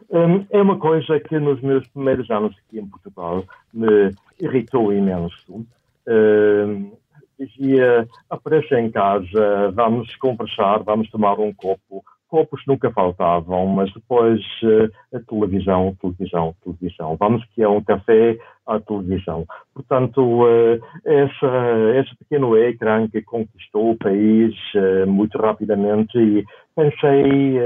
Um, 0.09 0.45
é 0.49 0.61
uma 0.61 0.77
coisa 0.77 1.19
que 1.21 1.39
nos 1.39 1.61
meus 1.61 1.87
primeiros 1.87 2.29
anos 2.29 2.53
aqui 2.67 2.79
em 2.79 2.85
Portugal 2.85 3.45
me 3.73 4.11
irritou 4.41 4.91
imenso. 4.91 5.65
Um, 6.05 6.91
dizia, 7.39 8.07
aparece 8.29 8.75
em 8.75 8.91
casa, 8.91 9.71
vamos 9.73 10.13
conversar, 10.17 10.83
vamos 10.83 11.09
tomar 11.09 11.39
um 11.39 11.53
copo, 11.53 12.03
copos 12.31 12.61
nunca 12.65 12.89
faltavam, 12.91 13.67
mas 13.67 13.93
depois 13.93 14.39
uh, 14.63 14.89
a 15.13 15.19
televisão, 15.19 15.93
televisão, 16.01 16.55
televisão. 16.63 17.17
Vamos 17.19 17.43
que 17.53 17.61
é 17.61 17.67
um 17.67 17.83
café 17.83 18.37
à 18.65 18.79
televisão. 18.79 19.45
Portanto, 19.73 20.21
uh, 20.21 20.79
essa, 21.03 21.99
esse 21.99 22.15
pequeno 22.15 22.57
ecrã 22.57 23.05
que 23.09 23.21
conquistou 23.21 23.91
o 23.91 23.97
país 23.97 24.55
uh, 24.75 25.05
muito 25.05 25.37
rapidamente 25.37 26.17
e 26.17 26.45
pensei 26.73 27.59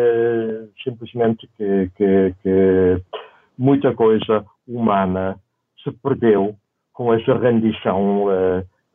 simplesmente 0.83 1.47
que, 1.55 1.91
que, 1.95 2.33
que 2.41 3.01
muita 3.55 3.93
coisa 3.93 4.43
humana 4.67 5.37
se 5.83 5.91
perdeu 5.91 6.55
com 6.91 7.13
essa 7.13 7.37
rendição 7.37 8.25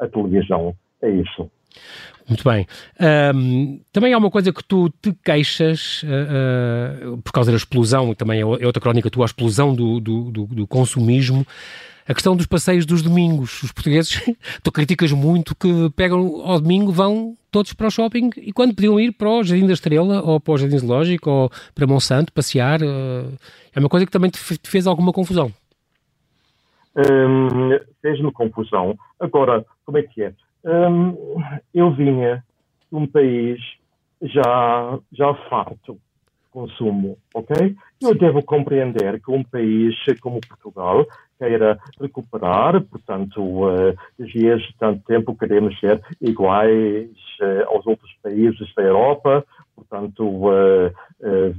à 0.00 0.08
televisão. 0.08 0.74
É 1.00 1.08
isso. 1.08 1.48
Muito 2.28 2.44
bem. 2.44 2.66
Um, 3.34 3.80
também 3.92 4.12
há 4.12 4.18
uma 4.18 4.30
coisa 4.30 4.52
que 4.52 4.62
tu 4.62 4.88
te 5.02 5.12
queixas 5.24 6.02
uh, 6.04 7.14
uh, 7.14 7.18
por 7.22 7.32
causa 7.32 7.50
da 7.50 7.56
explosão, 7.56 8.14
também 8.14 8.38
é, 8.38 8.42
é 8.42 8.66
outra 8.66 8.80
crónica 8.80 9.10
tua, 9.10 9.24
a 9.24 9.26
explosão 9.26 9.74
do, 9.74 9.98
do, 9.98 10.30
do, 10.30 10.46
do 10.46 10.66
consumismo 10.66 11.44
a 12.10 12.14
questão 12.14 12.34
dos 12.34 12.46
passeios 12.46 12.84
dos 12.84 13.02
domingos. 13.02 13.62
Os 13.62 13.70
portugueses, 13.70 14.20
tu 14.64 14.72
criticas 14.72 15.12
muito 15.12 15.54
que 15.54 15.90
pegam 15.94 16.42
ao 16.44 16.60
domingo, 16.60 16.90
vão 16.90 17.36
todos 17.52 17.72
para 17.72 17.86
o 17.86 17.90
shopping 17.90 18.30
e 18.36 18.52
quando 18.52 18.74
podiam 18.74 18.98
ir 18.98 19.12
para 19.12 19.28
o 19.28 19.44
Jardim 19.44 19.66
da 19.66 19.72
Estrela 19.72 20.20
ou 20.22 20.40
para 20.40 20.54
o 20.54 20.58
Jardim 20.58 20.78
Zoológico 20.78 21.30
ou 21.30 21.50
para 21.72 21.86
Monsanto 21.86 22.32
passear, 22.32 22.82
eh, 22.82 23.24
é 23.74 23.78
uma 23.78 23.88
coisa 23.88 24.06
que 24.06 24.12
também 24.12 24.30
te 24.30 24.38
fez 24.68 24.88
alguma 24.88 25.12
confusão. 25.12 25.52
Hum, 26.96 27.78
Fez-me 28.02 28.32
confusão. 28.32 28.98
Agora, 29.20 29.64
como 29.84 29.98
é 29.98 30.02
que 30.02 30.22
é? 30.24 30.32
Hum, 30.64 31.16
eu 31.72 31.90
vinha 31.92 32.44
de 32.90 32.96
um 32.96 33.06
país 33.06 33.58
já, 34.20 34.98
já 35.12 35.34
farto 35.48 35.94
de 35.94 36.50
consumo, 36.50 37.16
ok? 37.34 37.74
Eu 38.02 38.14
devo 38.14 38.42
compreender 38.42 39.20
que 39.22 39.30
um 39.30 39.42
país 39.42 39.94
como 40.20 40.40
Portugal 40.46 41.06
queira 41.38 41.78
recuperar, 41.98 42.82
portanto, 42.82 43.40
uh, 43.42 43.96
dias 44.18 44.60
de 44.60 44.76
tanto 44.78 45.02
tempo 45.04 45.36
queremos 45.36 45.78
ser 45.80 46.02
iguais 46.20 47.08
uh, 47.40 47.74
aos 47.74 47.86
outros 47.86 48.14
países 48.22 48.74
da 48.74 48.82
Europa, 48.82 49.44
portanto, 49.74 50.22
uh, 50.22 50.88
uh, 51.20 51.56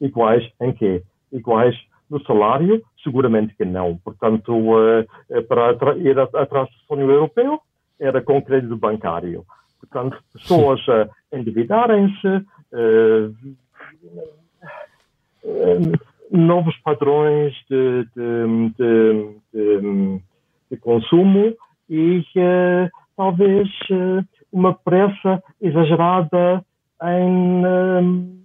iguais 0.00 0.50
em 0.62 0.72
quê? 0.72 1.02
Iguais 1.30 1.76
no 2.08 2.24
salário? 2.24 2.82
Seguramente 3.02 3.54
que 3.54 3.66
não. 3.66 3.98
Portanto, 3.98 4.54
para 5.46 5.96
ir 5.98 6.18
atrás 6.18 6.70
do 6.70 6.76
sonho 6.86 7.10
europeu, 7.10 7.60
era 8.00 8.20
com 8.22 8.42
crédito 8.42 8.76
bancário. 8.76 9.44
Portanto, 9.80 10.22
pessoas 10.32 10.80
a 10.88 11.36
endividarem-se, 11.36 12.46
novos 16.30 16.76
padrões 16.78 17.54
de, 17.70 18.04
de, 18.16 19.40
de, 19.52 20.20
de 20.70 20.76
consumo 20.78 21.54
e 21.88 22.18
uh, 22.18 22.90
talvez 23.16 23.68
uma 24.50 24.74
pressa 24.74 25.42
exagerada 25.60 26.64
em 27.02 28.42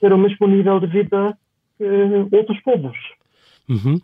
ter 0.00 0.12
o 0.12 0.18
mesmo 0.18 0.46
nível 0.46 0.80
de 0.80 0.86
vida 0.86 1.36
que 1.78 1.84
outros 2.32 2.60
povos. 2.62 2.96
Uhum. 3.68 4.00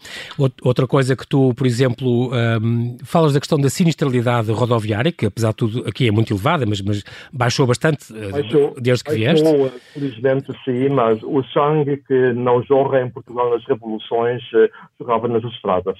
Outra 0.62 0.88
coisa 0.88 1.14
que 1.14 1.26
tu, 1.26 1.54
por 1.54 1.66
exemplo, 1.66 2.32
um, 2.32 2.96
falas 3.04 3.32
da 3.32 3.38
questão 3.38 3.58
da 3.58 3.70
sinistralidade 3.70 4.50
rodoviária, 4.50 5.12
que 5.12 5.24
apesar 5.24 5.50
de 5.50 5.56
tudo 5.56 5.88
aqui 5.88 6.08
é 6.08 6.10
muito 6.10 6.32
elevada, 6.32 6.66
mas, 6.66 6.80
mas 6.80 7.04
baixou 7.32 7.64
bastante 7.66 8.12
eh, 8.12 8.30
baixou, 8.30 8.74
desde 8.80 9.04
que 9.04 9.14
vieste. 9.14 9.44
Baixou, 9.44 9.72
felizmente 9.94 10.52
sim, 10.64 10.88
mas 10.88 11.22
o 11.22 11.44
sangue 11.52 11.98
que 12.08 12.32
não 12.32 12.62
jorra 12.64 13.02
em 13.02 13.10
Portugal 13.10 13.50
nas 13.50 13.64
revoluções 13.64 14.42
eh, 14.54 14.68
jorrava 15.00 15.28
nas 15.28 15.44
estradas. 15.44 15.98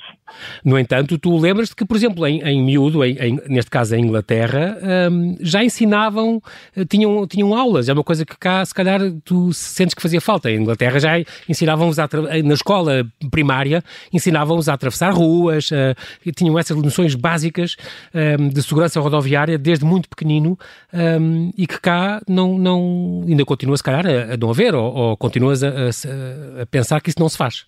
No 0.65 0.77
entanto, 0.77 1.17
tu 1.17 1.39
lembras-te 1.39 1.77
que, 1.77 1.85
por 1.85 1.97
exemplo, 1.97 2.27
em, 2.27 2.41
em 2.43 2.61
miúdo, 2.65 3.05
em, 3.05 3.17
em, 3.19 3.41
neste 3.49 3.71
caso 3.71 3.95
em 3.95 4.01
Inglaterra, 4.01 4.77
um, 5.11 5.37
já 5.41 5.63
ensinavam, 5.63 6.43
eh, 6.77 6.85
tinham, 6.85 7.29
tinham 7.29 7.55
aulas, 7.55 7.89
é 7.89 7.93
uma 7.93 8.03
coisa 8.03 8.27
que 8.27 8.37
cá, 8.37 8.65
se 8.65 8.75
calhar, 8.75 9.01
tu 9.25 9.53
sentes 9.53 9.95
que 9.95 10.03
fazia 10.03 10.21
falta. 10.21 10.51
Em 10.51 10.61
Inglaterra 10.61 10.99
já 10.99 11.13
ensinavam-vos 11.49 11.97
na 11.97 12.55
escola 12.55 13.07
primária 13.31 13.52
primária 13.53 13.85
ensinavam-os 14.13 14.69
a 14.69 14.75
atravessar 14.75 15.13
ruas, 15.13 15.71
uh, 15.71 16.33
tinham 16.35 16.59
essas 16.59 16.77
noções 16.77 17.15
básicas 17.15 17.77
um, 18.15 18.19
ehm, 18.19 18.49
de 18.49 18.63
segurança 18.63 19.01
rodoviária 19.01 19.59
desde 19.59 19.85
muito 19.85 20.09
pequenino 20.09 20.59
um, 20.93 20.99
ehm, 20.99 21.51
e 21.57 21.67
que 21.67 21.81
cá 21.81 22.21
não, 22.29 22.59
não, 22.59 23.25
ainda 23.27 23.45
continua, 23.45 23.77
se 23.77 23.83
calhar, 23.83 24.07
a, 24.07 24.35
a 24.35 24.37
não 24.37 24.51
haver, 24.51 24.75
ou, 24.75 24.93
ou 24.93 25.17
continuas 25.17 25.63
a, 25.63 25.69
a, 25.69 26.63
a 26.63 26.67
pensar 26.67 27.01
que 27.01 27.11
isso 27.11 27.21
não 27.21 27.29
se 27.29 27.37
faz. 27.37 27.67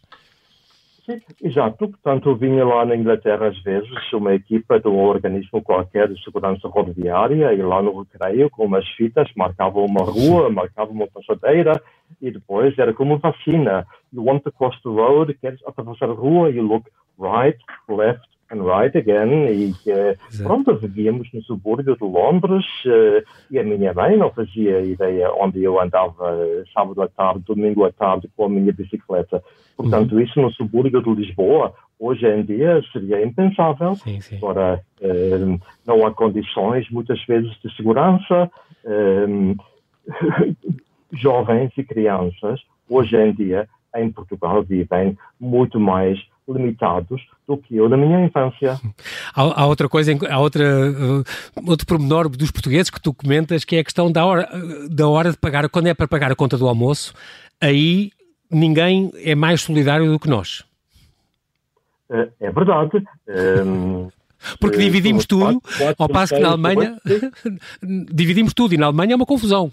Sim, 1.04 1.20
exato. 1.42 1.76
Portanto, 1.88 2.30
eu 2.30 2.37
vinha 2.37 2.64
lá 2.64 2.84
na 2.87 2.96
Inglaterra 2.96 3.49
às 3.49 3.62
vezes, 3.62 3.90
uma 4.12 4.34
equipa 4.34 4.80
de 4.80 4.88
um 4.88 4.99
organismo 5.00 5.62
qualquer 5.62 6.08
de 6.08 6.23
segurança 6.25 6.66
rodoviária, 6.68 7.52
e 7.52 7.62
lá 7.62 7.82
no 7.82 8.02
recreio, 8.02 8.49
com 8.50 8.64
umas 8.64 8.88
fitas, 8.90 9.30
marcavam 9.37 9.84
uma 9.84 10.02
rua, 10.02 10.49
marcavam 10.50 10.94
uma 10.94 11.06
passadeira, 11.06 11.80
e 12.23 12.30
depois 12.30 12.78
era 12.78 12.94
como 12.94 13.18
vacina. 13.18 13.87
You 14.12 14.25
want 14.25 14.44
to 14.44 14.52
cross 14.52 14.80
the 14.82 14.88
road, 14.88 15.34
queres 15.34 15.61
atravessar 15.66 16.08
a 16.08 16.14
rua, 16.14 16.50
you 16.50 16.62
look 16.62 16.88
right, 17.18 17.58
left, 17.88 18.26
right 18.51 18.97
again. 18.97 19.31
E 19.53 19.71
uh, 19.91 20.43
pronto, 20.43 20.77
vivíamos 20.77 21.29
no 21.33 21.43
subúrbio 21.43 21.97
de 21.97 22.05
Londres 22.05 22.65
uh, 22.87 23.25
e 23.51 23.59
a 23.59 23.65
minha 23.65 23.93
mãe 23.93 24.17
não 24.17 24.31
fazia 24.31 24.81
ideia 24.83 25.31
onde 25.33 25.63
eu 25.63 25.81
andava 25.81 26.39
sábado 26.73 27.03
à 27.03 27.09
tarde, 27.09 27.45
domingo 27.47 27.85
à 27.85 27.93
tarde 27.93 28.29
com 28.37 28.47
a 28.47 28.49
minha 28.49 28.73
bicicleta. 28.73 29.43
Portanto, 29.77 30.15
uhum. 30.15 30.21
isso 30.21 30.41
no 30.41 30.51
subúrbio 30.53 31.03
de 31.03 31.15
Lisboa, 31.15 31.75
hoje 31.99 32.27
em 32.27 32.45
dia 32.45 32.81
seria 32.93 33.25
impensável. 33.25 33.95
Sim, 33.97 34.21
sim. 34.21 34.37
Agora, 34.37 34.81
uh, 35.01 35.61
não 35.87 36.07
há 36.07 36.13
condições, 36.13 36.89
muitas 36.91 37.25
vezes, 37.27 37.51
de 37.63 37.75
segurança. 37.77 38.51
jovens 41.15 41.73
e 41.77 41.85
crianças, 41.85 42.61
hoje 42.89 43.17
em 43.17 43.33
dia, 43.33 43.69
em 43.95 44.11
Portugal, 44.11 44.63
vivem 44.63 45.17
muito 45.41 45.79
mais 45.79 46.19
limitados 46.49 47.23
do 47.47 47.57
que 47.57 47.77
eu 47.77 47.89
na 47.89 47.97
minha 47.97 48.25
infância. 48.25 48.79
Há, 49.35 49.63
há 49.63 49.67
outra 49.67 49.89
coisa, 49.89 50.13
há 50.31 50.39
outra, 50.39 50.65
uh, 50.65 51.25
outro 51.69 51.87
pormenor 51.87 52.29
dos 52.29 52.51
portugueses 52.51 52.91
que 52.91 53.01
tu 53.01 53.13
comentas, 53.13 53.65
que 53.65 53.77
é 53.77 53.81
a 53.81 53.85
questão 53.85 54.13
da 54.13 54.25
hora, 54.25 54.49
da 54.89 55.09
hora 55.09 55.31
de 55.31 55.37
pagar, 55.37 55.69
quando 55.69 55.89
é 55.89 55.95
para 55.95 56.07
pagar 56.07 56.31
a 56.31 56.37
conta 56.37 56.57
do 56.57 56.69
almoço, 56.69 57.13
aí 57.61 58.13
ninguém 58.51 59.11
é 59.17 59.35
mais 59.35 59.63
solidário 59.63 60.11
do 60.11 60.21
que 60.21 60.29
nós. 60.29 60.65
É, 62.11 62.29
é 62.41 62.53
verdade. 62.53 63.03
Um, 63.67 64.09
Porque 64.61 64.79
dividimos 64.79 65.27
tudo, 65.27 65.61
ao 65.99 66.09
passo 66.09 66.35
que 66.35 66.41
na 66.41 66.51
Alemanha 66.51 66.99
dividimos 68.13 68.53
tudo 68.53 68.75
e 68.75 68.77
na 68.77 68.87
Alemanha 68.87 69.15
é 69.15 69.17
uma 69.17 69.27
confusão. 69.27 69.71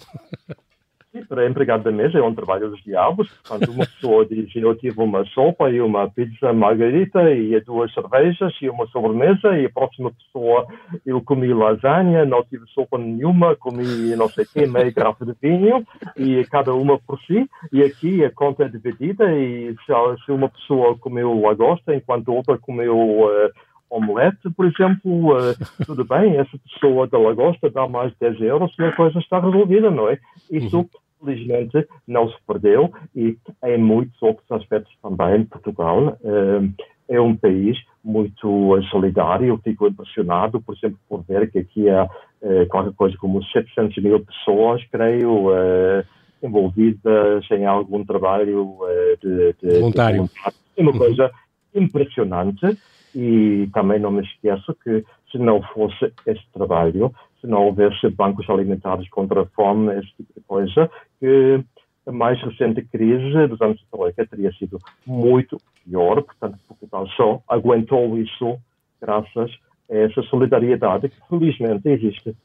Para 1.27 1.45
empregado 1.45 1.83
da 1.83 1.91
mesa 1.91 2.19
é 2.19 2.21
um 2.21 2.33
trabalho 2.33 2.69
dos 2.69 2.81
diabos. 2.83 3.29
Portanto, 3.43 3.69
uma 3.69 3.85
pessoa 3.85 4.25
diz: 4.25 4.49
Eu 4.55 4.73
tive 4.75 5.01
uma 5.01 5.25
sopa 5.25 5.69
e 5.69 5.81
uma 5.81 6.09
pizza 6.09 6.53
margarita 6.53 7.29
e 7.31 7.59
duas 7.59 7.93
cervejas 7.93 8.53
e 8.61 8.69
uma 8.69 8.87
sobremesa. 8.87 9.57
E 9.57 9.65
a 9.65 9.69
próxima 9.69 10.09
pessoa, 10.11 10.65
eu 11.05 11.21
comi 11.21 11.53
lasanha, 11.53 12.23
não 12.23 12.43
tive 12.45 12.65
sopa 12.67 12.97
nenhuma, 12.97 13.57
comi 13.57 14.15
não 14.15 14.29
sei 14.29 14.45
o 14.45 14.47
quê, 14.47 14.65
meia 14.65 14.89
garrafa 14.89 15.25
de 15.25 15.35
vinho 15.41 15.85
e 16.15 16.45
cada 16.45 16.73
uma 16.73 16.97
por 16.97 17.19
si. 17.23 17.45
E 17.73 17.83
aqui 17.83 18.23
a 18.23 18.31
conta 18.31 18.63
é 18.63 18.69
dividida. 18.69 19.33
E 19.33 19.75
se 19.85 20.31
uma 20.31 20.47
pessoa 20.47 20.97
comeu 20.97 21.41
lagosta 21.41 21.93
enquanto 21.93 22.33
outra 22.33 22.57
comeu. 22.57 22.97
Uh, 22.97 23.51
omelete, 23.93 24.49
por 24.55 24.65
exemplo, 24.65 25.33
uh, 25.35 25.53
tudo 25.85 26.05
bem, 26.05 26.37
essa 26.37 26.57
pessoa 26.59 27.07
da 27.07 27.19
lagosta 27.19 27.69
dá 27.69 27.85
mais 27.89 28.13
de 28.13 28.19
10 28.21 28.41
euros 28.43 28.73
e 28.79 28.83
a 28.85 28.95
coisa 28.95 29.19
está 29.19 29.37
resolvida, 29.37 29.91
não 29.91 30.07
é? 30.07 30.17
Isso 30.49 30.77
uhum 30.77 30.87
felizmente 31.23 31.87
não 32.07 32.27
se 32.29 32.35
perdeu 32.47 32.91
e 33.15 33.37
em 33.63 33.77
muitos 33.77 34.21
outros 34.21 34.51
aspectos 34.51 34.93
também 35.01 35.45
Portugal 35.45 36.17
eh, 36.23 37.15
é 37.15 37.21
um 37.21 37.35
país 37.35 37.77
muito 38.03 38.81
solidário. 38.89 39.47
Eu 39.47 39.57
fico 39.59 39.87
impressionado, 39.87 40.61
por 40.61 40.75
exemplo, 40.75 40.97
por 41.07 41.23
ver 41.23 41.51
que 41.51 41.59
aqui 41.59 41.89
há 41.89 42.09
eh, 42.41 42.65
qualquer 42.65 42.93
coisa 42.93 43.17
como 43.17 43.43
700 43.43 44.03
mil 44.03 44.25
pessoas, 44.25 44.83
creio, 44.91 45.53
eh, 45.53 46.03
envolvidas 46.41 47.45
em 47.51 47.65
algum 47.65 48.03
trabalho 48.03 48.77
de, 49.21 49.53
de, 49.61 49.79
voluntário. 49.79 50.29
É 50.75 50.81
uma 50.81 50.97
coisa 50.97 51.31
impressionante 51.75 52.77
e 53.13 53.69
também 53.73 53.99
não 53.99 54.11
me 54.11 54.23
esqueço 54.23 54.75
que 54.83 55.03
se 55.31 55.37
não 55.37 55.61
fosse 55.61 56.11
este 56.25 56.45
trabalho, 56.53 57.13
se 57.39 57.47
não 57.47 57.65
houvesse 57.65 58.09
bancos 58.09 58.49
alimentares 58.49 59.09
contra 59.09 59.41
a 59.41 59.45
fome, 59.47 59.97
esse 59.97 60.09
tipo 60.17 60.33
de 60.35 60.41
coisa, 60.45 60.89
que 61.21 61.63
a 62.07 62.11
mais 62.11 62.41
recente 62.41 62.81
crise 62.81 63.47
dos 63.47 63.61
anos 63.61 63.77
de 63.77 63.85
Troika 63.91 64.25
teria 64.25 64.51
sido 64.53 64.79
muito 65.05 65.57
pior. 65.85 66.23
Portanto, 66.23 66.57
Portugal 66.67 67.07
só 67.15 67.41
aguentou 67.47 68.17
isso 68.17 68.57
graças 68.99 69.51
a 69.89 69.95
essa 69.95 70.21
solidariedade 70.23 71.09
que 71.09 71.17
felizmente 71.29 71.87
existe. 71.87 72.35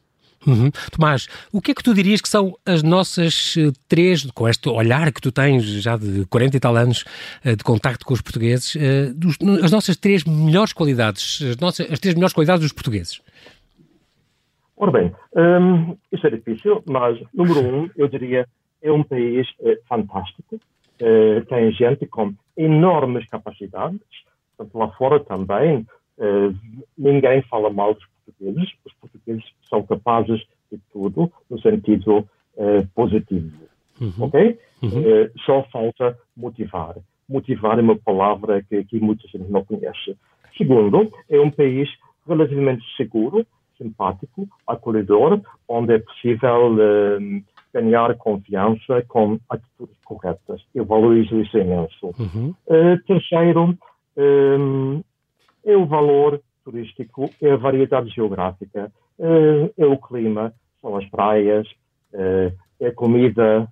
Uhum. 0.46 0.70
Tomás, 0.92 1.26
o 1.52 1.60
que 1.60 1.70
é 1.70 1.74
que 1.74 1.82
tu 1.82 1.94
dirias 1.94 2.20
que 2.20 2.28
são 2.28 2.54
as 2.64 2.82
nossas 2.82 3.56
eh, 3.58 3.72
três, 3.88 4.30
com 4.30 4.46
este 4.46 4.68
olhar 4.68 5.10
que 5.10 5.20
tu 5.20 5.32
tens 5.32 5.64
já 5.64 5.96
de 5.96 6.26
40 6.26 6.56
e 6.56 6.60
tal 6.60 6.76
anos 6.76 7.04
eh, 7.42 7.56
de 7.56 7.64
contacto 7.64 8.04
com 8.04 8.12
os 8.12 8.20
portugueses, 8.20 8.76
eh, 8.76 9.12
as 9.64 9.72
nossas 9.72 9.96
três 9.96 10.24
melhores 10.24 10.72
qualidades, 10.72 11.42
as, 11.42 11.56
nossas, 11.56 11.90
as 11.90 11.98
três 11.98 12.14
melhores 12.14 12.34
qualidades 12.34 12.62
dos 12.62 12.72
portugueses? 12.72 13.20
Ora 14.76 14.92
bem, 14.92 15.12
um, 15.34 15.96
isso 16.12 16.26
é 16.26 16.30
difícil, 16.30 16.82
mas 16.86 17.18
número 17.32 17.60
um, 17.60 17.90
eu 17.96 18.06
diria, 18.08 18.46
é 18.86 18.92
um 18.92 19.02
país 19.02 19.48
eh, 19.60 19.78
fantástico, 19.88 20.58
eh, 21.00 21.40
tem 21.48 21.72
gente 21.72 22.06
com 22.06 22.32
enormes 22.56 23.26
capacidades, 23.28 24.00
portanto, 24.56 24.78
lá 24.78 24.88
fora 24.92 25.20
também, 25.20 25.86
eh, 26.18 26.52
ninguém 26.96 27.42
fala 27.42 27.68
mal 27.68 27.94
dos 27.94 28.04
portugueses. 28.24 28.72
Os 28.84 28.92
portugueses 28.94 29.44
são 29.68 29.82
capazes 29.82 30.40
de 30.70 30.78
tudo 30.92 31.30
no 31.50 31.60
sentido 31.60 32.26
positivo. 32.94 33.52
Uhum. 34.00 34.12
Ok? 34.18 34.58
Uhum. 34.82 35.00
Uh, 35.00 35.30
só 35.44 35.62
falta 35.64 36.18
motivar. 36.34 36.96
Motivar 37.28 37.78
é 37.78 37.82
uma 37.82 37.96
palavra 37.96 38.62
que 38.62 38.76
aqui 38.76 38.98
muita 38.98 39.28
gente 39.28 39.50
não 39.50 39.62
conhece. 39.62 40.16
Segundo, 40.56 41.12
é 41.28 41.38
um 41.38 41.50
país 41.50 41.88
relativamente 42.26 42.82
seguro, 42.96 43.46
simpático, 43.76 44.48
acolhedor, 44.66 45.40
onde 45.68 45.94
é 45.94 45.98
possível 45.98 46.76
ganhar 47.76 48.14
confiança 48.16 49.02
com 49.06 49.38
atitudes 49.50 49.96
corretas. 50.04 50.62
Eu 50.74 50.84
valorizo 50.84 51.40
isso 51.40 51.58
imenso. 51.58 52.14
Uhum. 52.18 52.54
Uh, 52.66 52.98
terceiro, 53.06 53.76
um, 54.16 55.02
é 55.64 55.76
o 55.76 55.84
valor 55.84 56.40
turístico, 56.64 57.30
é 57.40 57.52
a 57.52 57.56
variedade 57.56 58.08
geográfica, 58.10 58.90
uh, 59.18 59.72
é 59.76 59.86
o 59.86 59.98
clima, 59.98 60.54
são 60.80 60.96
as 60.96 61.04
praias, 61.10 61.66
uh, 62.14 62.52
é 62.80 62.88
a 62.88 62.92
comida, 62.92 63.68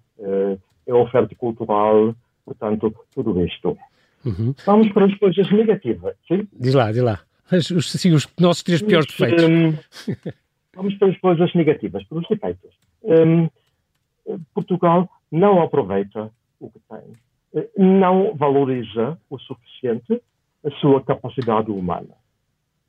é 0.87 0.93
a 0.93 0.97
oferta 0.97 1.35
cultural, 1.35 2.15
portanto, 2.45 2.95
tudo 3.15 3.41
isto. 3.45 3.77
Uhum. 4.25 4.55
Vamos 4.65 4.91
para 4.93 5.07
as 5.07 5.15
coisas 5.19 5.51
negativas, 5.51 6.15
sim? 6.27 6.49
Diz 6.53 6.75
lá, 6.75 6.91
diz 6.93 7.03
lá. 7.03 7.21
As, 7.51 7.71
os, 7.71 7.91
sim, 7.91 8.13
os 8.13 8.27
nossos 8.41 8.63
três 8.63 8.81
piores 8.81 9.07
defeitos. 9.07 9.45
Um, 9.45 9.75
vamos 10.75 10.95
para 10.95 11.09
as 11.09 11.19
coisas 11.19 11.55
negativas, 11.55 12.05
para 12.05 12.19
os 12.19 12.29
defeitos. 12.29 12.71
Um, 13.03 13.49
Portugal 14.55 15.09
não 15.31 15.63
aproveita 15.63 16.31
o 16.61 16.71
que 16.71 16.81
tem, 16.89 17.65
não 17.77 18.35
valoriza 18.35 19.19
o 19.29 19.39
suficiente 19.39 20.21
a 20.65 20.71
sua 20.81 21.03
capacidade 21.03 21.71
humana. 21.71 22.15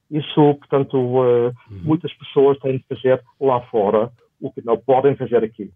Isso, 0.09 0.55
portanto, 0.55 0.97
uh, 0.97 1.47
uhum. 1.47 1.53
muitas 1.83 2.13
pessoas 2.13 2.57
têm 2.59 2.77
de 2.77 2.85
fazer 2.87 3.21
lá 3.39 3.59
fora 3.61 4.11
o 4.39 4.51
que 4.51 4.63
não 4.63 4.77
podem 4.77 5.15
fazer 5.15 5.43
aqui. 5.43 5.71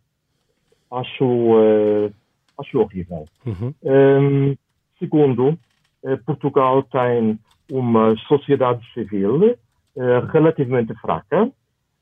Acho, 0.91 1.25
uh, 1.25 2.13
acho 2.57 2.79
horrível. 2.79 3.25
Uhum. 3.45 3.73
Um, 3.83 4.55
segundo, 4.99 5.57
uh, 6.03 6.17
Portugal 6.25 6.83
tem 6.83 7.39
uma 7.71 8.15
sociedade 8.27 8.81
civil 8.93 9.57
relativamente 10.31 10.93
fraca. 11.01 11.51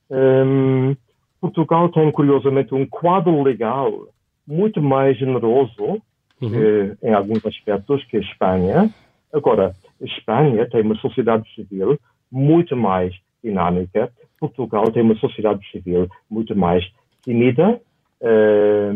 Um, 0.10 0.96
Portugal 1.40 1.90
tem, 1.90 2.12
curiosamente, 2.12 2.74
um 2.74 2.86
quadro 2.86 3.42
legal 3.44 4.08
muito 4.48 4.82
mais 4.82 5.18
generoso 5.18 6.02
uhum. 6.42 6.54
eh, 6.54 6.98
em 7.04 7.14
alguns 7.14 7.46
aspectos 7.46 8.04
que 8.06 8.18
a 8.18 8.22
Espanha. 8.22 8.90
Agora, 9.32 9.74
a 10.02 10.06
Espanha 10.06 10.68
tem 10.70 10.82
uma 10.82 10.96
sociedade 10.96 11.44
civil 11.54 12.00
muito 12.32 12.76
mais 12.76 13.14
dinâmica. 13.44 14.12
Portugal 14.40 14.92
tem 14.92 15.04
uma 15.04 15.16
sociedade 15.16 15.60
civil 15.72 16.08
muito 16.30 16.56
mais 16.56 16.86
tímida, 17.24 17.80
eh, 18.22 18.94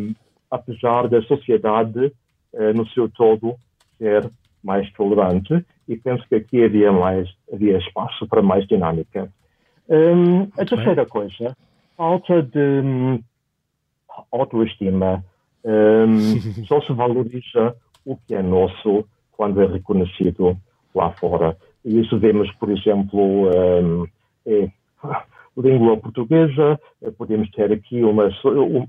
apesar 0.49 1.07
da 1.07 1.21
sociedade 1.23 2.11
eh, 2.53 2.73
no 2.73 2.87
seu 2.89 3.09
todo 3.09 3.55
ser 3.97 4.29
mais 4.63 4.91
tolerante. 4.93 5.65
E 5.87 5.97
penso 5.97 6.25
que 6.27 6.35
aqui 6.35 6.63
havia 6.63 6.91
mais 6.91 7.29
havia 7.51 7.77
espaço 7.77 8.27
para 8.27 8.41
mais 8.41 8.65
dinâmica. 8.67 9.29
Um, 9.89 10.43
a 10.57 10.63
terceira 10.63 11.05
coisa 11.05 11.55
falta 11.95 12.41
de 12.41 12.81
hum, 12.83 13.19
autoestima. 14.31 15.23
Um, 15.63 16.39
só 16.65 16.81
se 16.81 16.93
valoriza 16.93 17.75
o 18.05 18.17
que 18.17 18.33
é 18.35 18.41
nosso 18.41 19.05
quando 19.31 19.61
é 19.61 19.67
reconhecido 19.67 20.57
lá 20.93 21.11
fora. 21.11 21.57
E 21.83 21.99
isso 21.99 22.19
vemos, 22.19 22.51
por 22.55 22.69
exemplo, 22.69 23.49
um, 23.49 24.05
é, 24.45 24.69
língua 25.57 25.97
portuguesa, 25.97 26.79
podemos 27.17 27.49
ter 27.51 27.71
aqui 27.71 28.03
uma, 28.03 28.29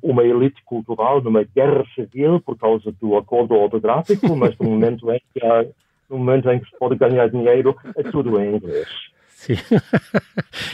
uma 0.02 0.24
elite 0.24 0.62
cultural 0.64 1.20
numa 1.20 1.42
guerra 1.42 1.84
civil 1.94 2.40
por 2.40 2.56
causa 2.56 2.92
do 3.00 3.16
acordo 3.16 3.54
ortográfico, 3.54 4.36
mas 4.36 4.56
no 4.58 4.68
momento 4.70 5.10
em 5.10 5.20
que, 5.32 5.44
há, 5.44 5.64
no 6.08 6.18
momento 6.18 6.50
em 6.50 6.60
que 6.60 6.70
se 6.70 6.78
pode 6.78 6.96
ganhar 6.96 7.28
dinheiro, 7.28 7.76
é 7.96 8.02
tudo 8.02 8.40
em 8.40 8.56
inglês. 8.56 8.88
Sim. 9.42 9.54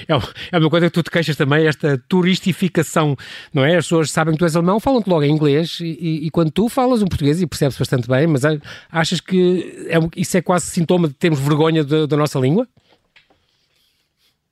É, 0.09 0.57
é 0.57 0.59
uma 0.59 0.71
coisa 0.71 0.87
que 0.87 0.93
tu 0.93 1.03
te 1.03 1.11
queixas 1.11 1.37
também, 1.37 1.67
esta 1.67 1.99
turistificação, 2.09 3.15
não 3.53 3.65
é? 3.65 3.77
As 3.77 3.85
pessoas 3.85 4.11
sabem 4.11 4.33
que 4.33 4.39
tu 4.39 4.45
és 4.45 4.57
alemão, 4.57 4.81
falam-te 4.81 5.09
logo 5.09 5.23
em 5.23 5.31
inglês 5.31 5.79
e, 5.81 6.27
e, 6.27 6.31
quando 6.31 6.51
tu 6.51 6.69
falas 6.69 7.03
um 7.03 7.07
português 7.07 7.41
e 7.41 7.47
percebes 7.47 7.79
bastante 7.79 8.09
bem, 8.09 8.27
mas 8.27 8.43
achas 8.91 9.21
que 9.21 9.87
é, 9.89 9.99
isso 10.17 10.37
é 10.37 10.43
quase 10.43 10.67
sintoma 10.67 11.09
de 11.09 11.15
termos 11.15 11.41
vergonha 11.41 11.85
da 11.85 12.17
nossa 12.17 12.39
língua? 12.39 12.67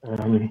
Um, 0.05 0.49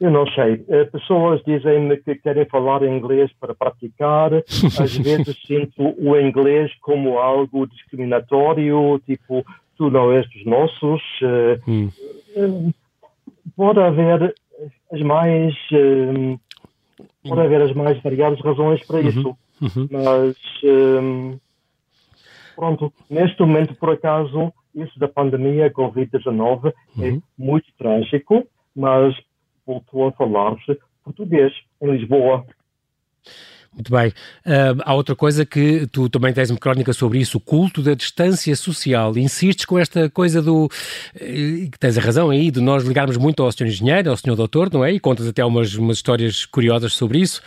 eu 0.00 0.10
não 0.10 0.26
sei. 0.32 0.64
Eh, 0.68 0.84
pessoas 0.84 1.40
dizem-me 1.46 1.96
que 1.98 2.16
querem 2.16 2.44
falar 2.46 2.82
inglês 2.82 3.30
para 3.40 3.54
praticar. 3.54 4.32
Às 4.34 4.96
vezes 4.98 5.40
sinto 5.46 5.94
o 5.98 6.16
inglês 6.16 6.72
como 6.80 7.18
algo 7.18 7.66
discriminatório, 7.66 9.00
tipo, 9.06 9.44
tu 9.76 9.90
não 9.90 10.12
és 10.12 10.28
dos 10.30 10.44
nossos. 10.44 11.02
Eh, 11.22 11.60
hum. 11.66 12.72
Pode 13.56 13.80
haver 13.80 14.34
as 14.92 15.00
mais 15.02 15.54
um, 15.72 16.38
pode 17.28 17.40
haver 17.40 17.62
as 17.62 17.72
mais 17.74 18.00
variadas 18.02 18.40
razões 18.40 18.84
para 18.86 18.98
uhum. 18.98 19.08
isso, 19.08 19.36
uhum. 19.60 19.88
mas 19.90 20.36
um, 20.64 21.38
pronto, 22.56 22.92
neste 23.08 23.40
momento 23.40 23.74
por 23.76 23.90
acaso 23.90 24.52
isso 24.74 24.98
da 24.98 25.08
pandemia 25.08 25.72
Covid-19 25.72 26.72
é 26.98 27.00
uhum. 27.00 27.16
é 27.16 27.20
muito 27.36 27.66
trágico, 27.78 28.46
mas 28.74 29.14
voltou 29.66 30.08
a 30.08 30.12
falar-se 30.12 30.78
português 31.04 31.52
em 31.80 31.90
Lisboa. 31.90 32.44
Muito 33.74 33.92
bem. 33.92 34.08
Uh, 34.08 34.82
há 34.84 34.94
outra 34.94 35.14
coisa 35.14 35.46
que 35.46 35.86
tu 35.92 36.08
também 36.08 36.32
tens 36.32 36.50
uma 36.50 36.58
crónica 36.58 36.92
sobre 36.92 37.20
isso, 37.20 37.38
o 37.38 37.40
culto 37.40 37.80
da 37.80 37.94
distância 37.94 38.54
social. 38.56 39.16
Insistes 39.16 39.64
com 39.64 39.78
esta 39.78 40.10
coisa 40.10 40.42
do. 40.42 40.68
Eh, 41.14 41.68
que 41.70 41.78
tens 41.78 41.96
a 41.96 42.00
razão 42.00 42.30
aí, 42.30 42.50
de 42.50 42.60
nós 42.60 42.82
ligarmos 42.84 43.16
muito 43.16 43.42
ao 43.42 43.52
senhor 43.52 43.68
engenheiro, 43.68 44.10
ao 44.10 44.16
senhor 44.16 44.34
doutor, 44.34 44.68
não 44.72 44.84
é? 44.84 44.92
E 44.92 44.98
contas 44.98 45.28
até 45.28 45.44
umas, 45.44 45.74
umas 45.74 45.98
histórias 45.98 46.44
curiosas 46.44 46.92
sobre 46.94 47.18
isso. 47.20 47.40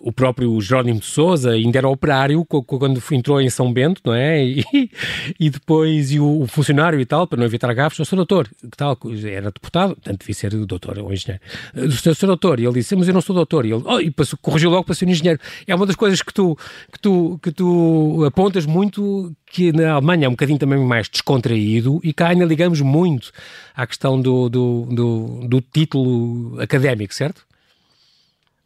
O 0.00 0.10
próprio 0.10 0.60
Jerónimo 0.60 0.98
de 0.98 1.06
Souza 1.06 1.52
ainda 1.52 1.78
era 1.78 1.88
operário 1.88 2.44
quando 2.44 3.00
entrou 3.12 3.40
em 3.40 3.48
São 3.48 3.72
Bento, 3.72 4.00
não 4.04 4.14
é? 4.14 4.44
E, 4.72 4.90
e 5.38 5.50
depois, 5.50 6.12
e 6.12 6.20
o, 6.20 6.46
funcionário 6.46 6.98
e 7.00 7.04
tal, 7.04 7.26
para 7.26 7.38
não 7.38 7.44
evitar 7.44 7.72
gafos, 7.74 7.98
o 7.98 8.04
senhor 8.04 8.18
doutor, 8.18 8.48
que 8.48 8.76
tal? 8.76 8.98
Era 9.24 9.50
deputado, 9.50 9.94
portanto 9.94 10.20
devia 10.20 10.34
ser 10.34 10.50
doutor 10.50 10.98
ou 10.98 11.12
engenheiro. 11.12 11.42
O 11.74 11.90
senhor 11.92 12.16
doutor, 12.26 12.58
e 12.60 12.64
ele 12.64 12.74
disse, 12.74 12.96
mas 12.96 13.08
eu 13.08 13.14
não 13.14 13.20
sou 13.20 13.34
doutor. 13.34 13.66
E 13.66 13.72
ele, 13.72 13.82
oh, 13.84 14.00
e 14.00 14.10
passou, 14.10 14.38
corrigiu 14.40 14.70
logo 14.70 14.84
para 14.84 14.94
ser 14.94 15.08
engenheiro. 15.08 15.38
É 15.66 15.74
uma 15.74 15.86
das 15.86 15.96
coisas 15.96 16.22
que 16.22 16.32
tu, 16.32 16.56
que 16.92 17.00
tu, 17.00 17.38
que 17.42 17.50
tu 17.50 18.24
apontas 18.26 18.66
muito, 18.66 19.32
que 19.46 19.72
na 19.72 19.92
Alemanha 19.92 20.26
é 20.26 20.28
um 20.28 20.32
bocadinho 20.32 20.58
também 20.58 20.78
mais 20.78 21.08
descontraído 21.08 22.00
e 22.04 22.12
cá 22.12 22.28
ainda 22.28 22.44
ligamos 22.44 22.80
muito 22.80 23.32
à 23.74 23.86
questão 23.86 24.20
do, 24.20 24.48
do, 24.48 24.86
do, 24.86 25.48
do 25.48 25.60
título 25.60 26.60
académico, 26.60 27.12
certo? 27.12 27.46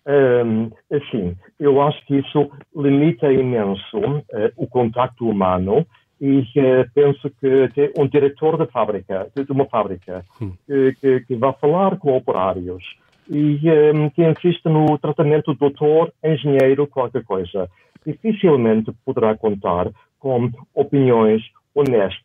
Um, 0.06 0.70
sim, 1.10 1.36
eu 1.58 1.80
acho 1.82 2.04
que 2.06 2.16
isso 2.16 2.50
limita 2.74 3.32
imenso 3.32 3.98
uh, 3.98 4.24
o 4.56 4.66
contacto 4.66 5.28
humano 5.28 5.86
e 6.20 6.40
uh, 6.40 6.90
penso 6.94 7.30
que 7.40 7.70
um 7.98 8.06
diretor 8.08 8.58
de 8.58 8.70
fábrica, 8.70 9.28
de 9.34 9.50
uma 9.52 9.66
fábrica, 9.66 10.24
hum. 10.40 10.52
que, 10.66 10.94
que, 11.00 11.20
que 11.20 11.36
vai 11.36 11.52
falar 11.60 11.96
com 11.98 12.16
operários, 12.16 12.82
e 13.30 13.60
um, 13.62 13.70
ehm, 13.70 14.10
que 14.10 14.28
insiste 14.28 14.68
no 14.68 14.98
tratamento 14.98 15.54
doutor, 15.54 16.12
engenheiro, 16.22 16.86
qualquer 16.88 17.24
coisa. 17.24 17.70
Dificilmente 18.04 18.92
poderá 19.04 19.36
contar 19.36 19.90
com 20.18 20.50
opiniões 20.74 21.40
honestas, 21.72 22.24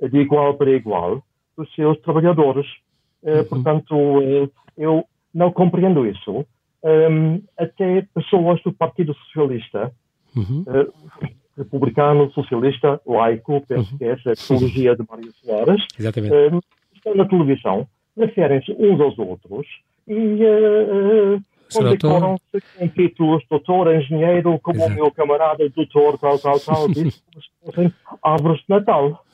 de 0.00 0.18
igual 0.18 0.54
para 0.54 0.70
igual, 0.70 1.22
dos 1.56 1.72
seus 1.74 1.98
trabalhadores. 2.00 2.66
Uh, 3.22 3.36
uhum. 3.36 3.44
Portanto, 3.44 3.94
uh, 3.94 4.50
eu 4.76 5.04
não 5.32 5.52
compreendo 5.52 6.04
isso. 6.04 6.44
Um, 6.82 6.88
ehm, 6.88 7.42
até 7.56 8.02
pessoas 8.12 8.60
do 8.64 8.72
Partido 8.72 9.14
Socialista, 9.14 9.92
uhum. 10.34 10.64
uh, 10.66 10.92
republicano, 11.56 12.32
socialista, 12.32 13.00
laico, 13.06 13.64
penso 13.68 13.96
uhum. 14.00 14.08
é 14.08 14.12
a 14.12 14.34
teologia 14.34 14.96
de 14.96 15.04
Mário 15.08 15.32
Soares, 15.34 15.86
ehm, 16.00 16.58
estão 16.92 17.14
na 17.14 17.28
televisão, 17.28 17.86
referem-se 18.16 18.72
uns 18.72 19.00
aos 19.00 19.16
outros 19.18 19.66
e 20.06 20.44
uh, 20.44 21.42
condecoram-se 21.72 22.62
com 22.78 22.88
títulos 22.88 23.42
doutor, 23.48 23.94
engenheiro, 23.94 24.58
como 24.60 24.78
Exato. 24.78 24.92
o 24.92 24.94
meu 24.94 25.10
camarada 25.10 25.68
doutor, 25.70 26.18
tal, 26.18 26.38
tal, 26.38 26.60
tal, 26.60 26.88
disse 26.92 27.22
árvores 28.22 28.60
de 28.60 28.66
Natal. 28.68 29.24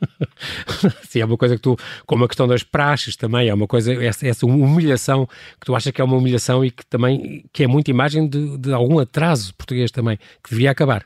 Sim, 1.02 1.20
é 1.20 1.24
uma 1.24 1.36
coisa 1.36 1.56
que 1.56 1.62
tu, 1.62 1.76
como 2.06 2.24
a 2.24 2.28
questão 2.28 2.46
das 2.46 2.62
praxes 2.62 3.16
também, 3.16 3.48
é 3.48 3.54
uma 3.54 3.66
coisa, 3.66 3.92
essa, 4.04 4.26
essa 4.26 4.46
humilhação 4.46 5.26
que 5.26 5.66
tu 5.66 5.74
achas 5.74 5.92
que 5.92 6.00
é 6.00 6.04
uma 6.04 6.16
humilhação 6.16 6.64
e 6.64 6.70
que 6.70 6.84
também, 6.86 7.44
que 7.52 7.64
é 7.64 7.66
muita 7.66 7.90
imagem 7.90 8.28
de, 8.28 8.58
de 8.58 8.72
algum 8.72 8.98
atraso 8.98 9.54
português 9.54 9.90
também, 9.90 10.16
que 10.42 10.50
devia 10.50 10.70
acabar. 10.70 11.02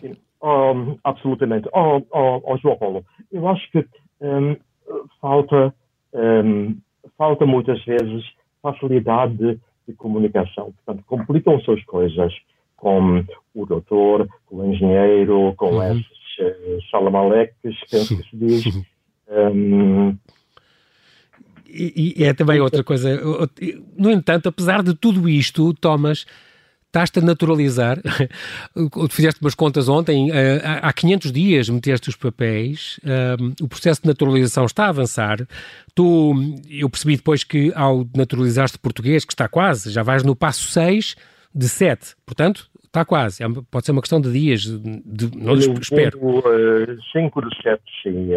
Sim, 0.00 0.16
um, 0.42 0.96
absolutamente. 1.04 1.68
Oh, 1.72 2.02
oh, 2.12 2.42
oh, 2.44 2.56
João 2.58 2.76
Paulo, 2.76 3.04
eu 3.32 3.46
acho 3.48 3.70
que 3.70 3.84
um, 4.20 4.56
falta 5.20 5.74
um, 6.12 6.76
falta 7.18 7.44
muitas 7.44 7.84
vezes 7.84 8.24
facilidade 8.62 9.36
de, 9.36 9.58
de 9.88 9.94
comunicação. 9.94 10.72
Portanto, 10.72 11.04
complicam-se 11.06 11.70
as 11.70 11.84
coisas 11.84 12.32
com 12.76 13.24
o 13.54 13.66
doutor, 13.66 14.28
com 14.46 14.56
o 14.56 14.72
engenheiro, 14.72 15.52
com 15.56 15.74
uhum. 15.74 15.82
esses 15.90 16.06
uh, 16.06 16.90
salamaleques, 16.90 17.76
penso 17.90 18.16
que 18.16 18.30
se 18.30 18.36
diz. 18.36 18.84
Um, 19.28 20.16
e, 21.68 22.14
e, 22.16 22.24
é 22.24 22.32
também 22.32 22.60
outra 22.60 22.82
coisa. 22.82 23.20
No 23.96 24.10
entanto, 24.10 24.48
apesar 24.48 24.82
de 24.82 24.94
tudo 24.94 25.28
isto, 25.28 25.74
Thomas, 25.74 26.24
estás-te 26.88 27.18
a 27.20 27.22
naturalizar. 27.22 27.98
Fizeste 29.10 29.40
umas 29.40 29.54
contas 29.54 29.88
ontem, 29.88 30.30
eh, 30.30 30.60
há 30.64 30.92
500 30.92 31.32
dias 31.32 31.68
meteste 31.68 32.08
os 32.08 32.16
papéis, 32.16 32.98
um, 33.40 33.64
o 33.64 33.68
processo 33.68 34.02
de 34.02 34.08
naturalização 34.08 34.64
está 34.64 34.86
a 34.86 34.88
avançar. 34.88 35.46
Tu, 35.94 36.34
eu 36.68 36.88
percebi 36.90 37.16
depois 37.16 37.44
que 37.44 37.72
ao 37.74 38.06
naturalizar-te 38.16 38.78
português, 38.78 39.24
que 39.24 39.32
está 39.32 39.48
quase, 39.48 39.90
já 39.90 40.02
vais 40.02 40.22
no 40.22 40.34
passo 40.34 40.68
6 40.68 41.14
de 41.54 41.68
7, 41.68 42.14
portanto, 42.24 42.68
está 42.84 43.04
quase. 43.04 43.42
É 43.42 43.46
pode 43.70 43.86
ser 43.86 43.92
uma 43.92 44.02
questão 44.02 44.20
de 44.20 44.32
dias, 44.32 44.62
de, 44.62 45.36
não 45.36 45.54
espero. 45.56 46.18
5 47.12 47.48
de 47.48 47.62
7, 47.62 47.82
sim. 48.02 48.30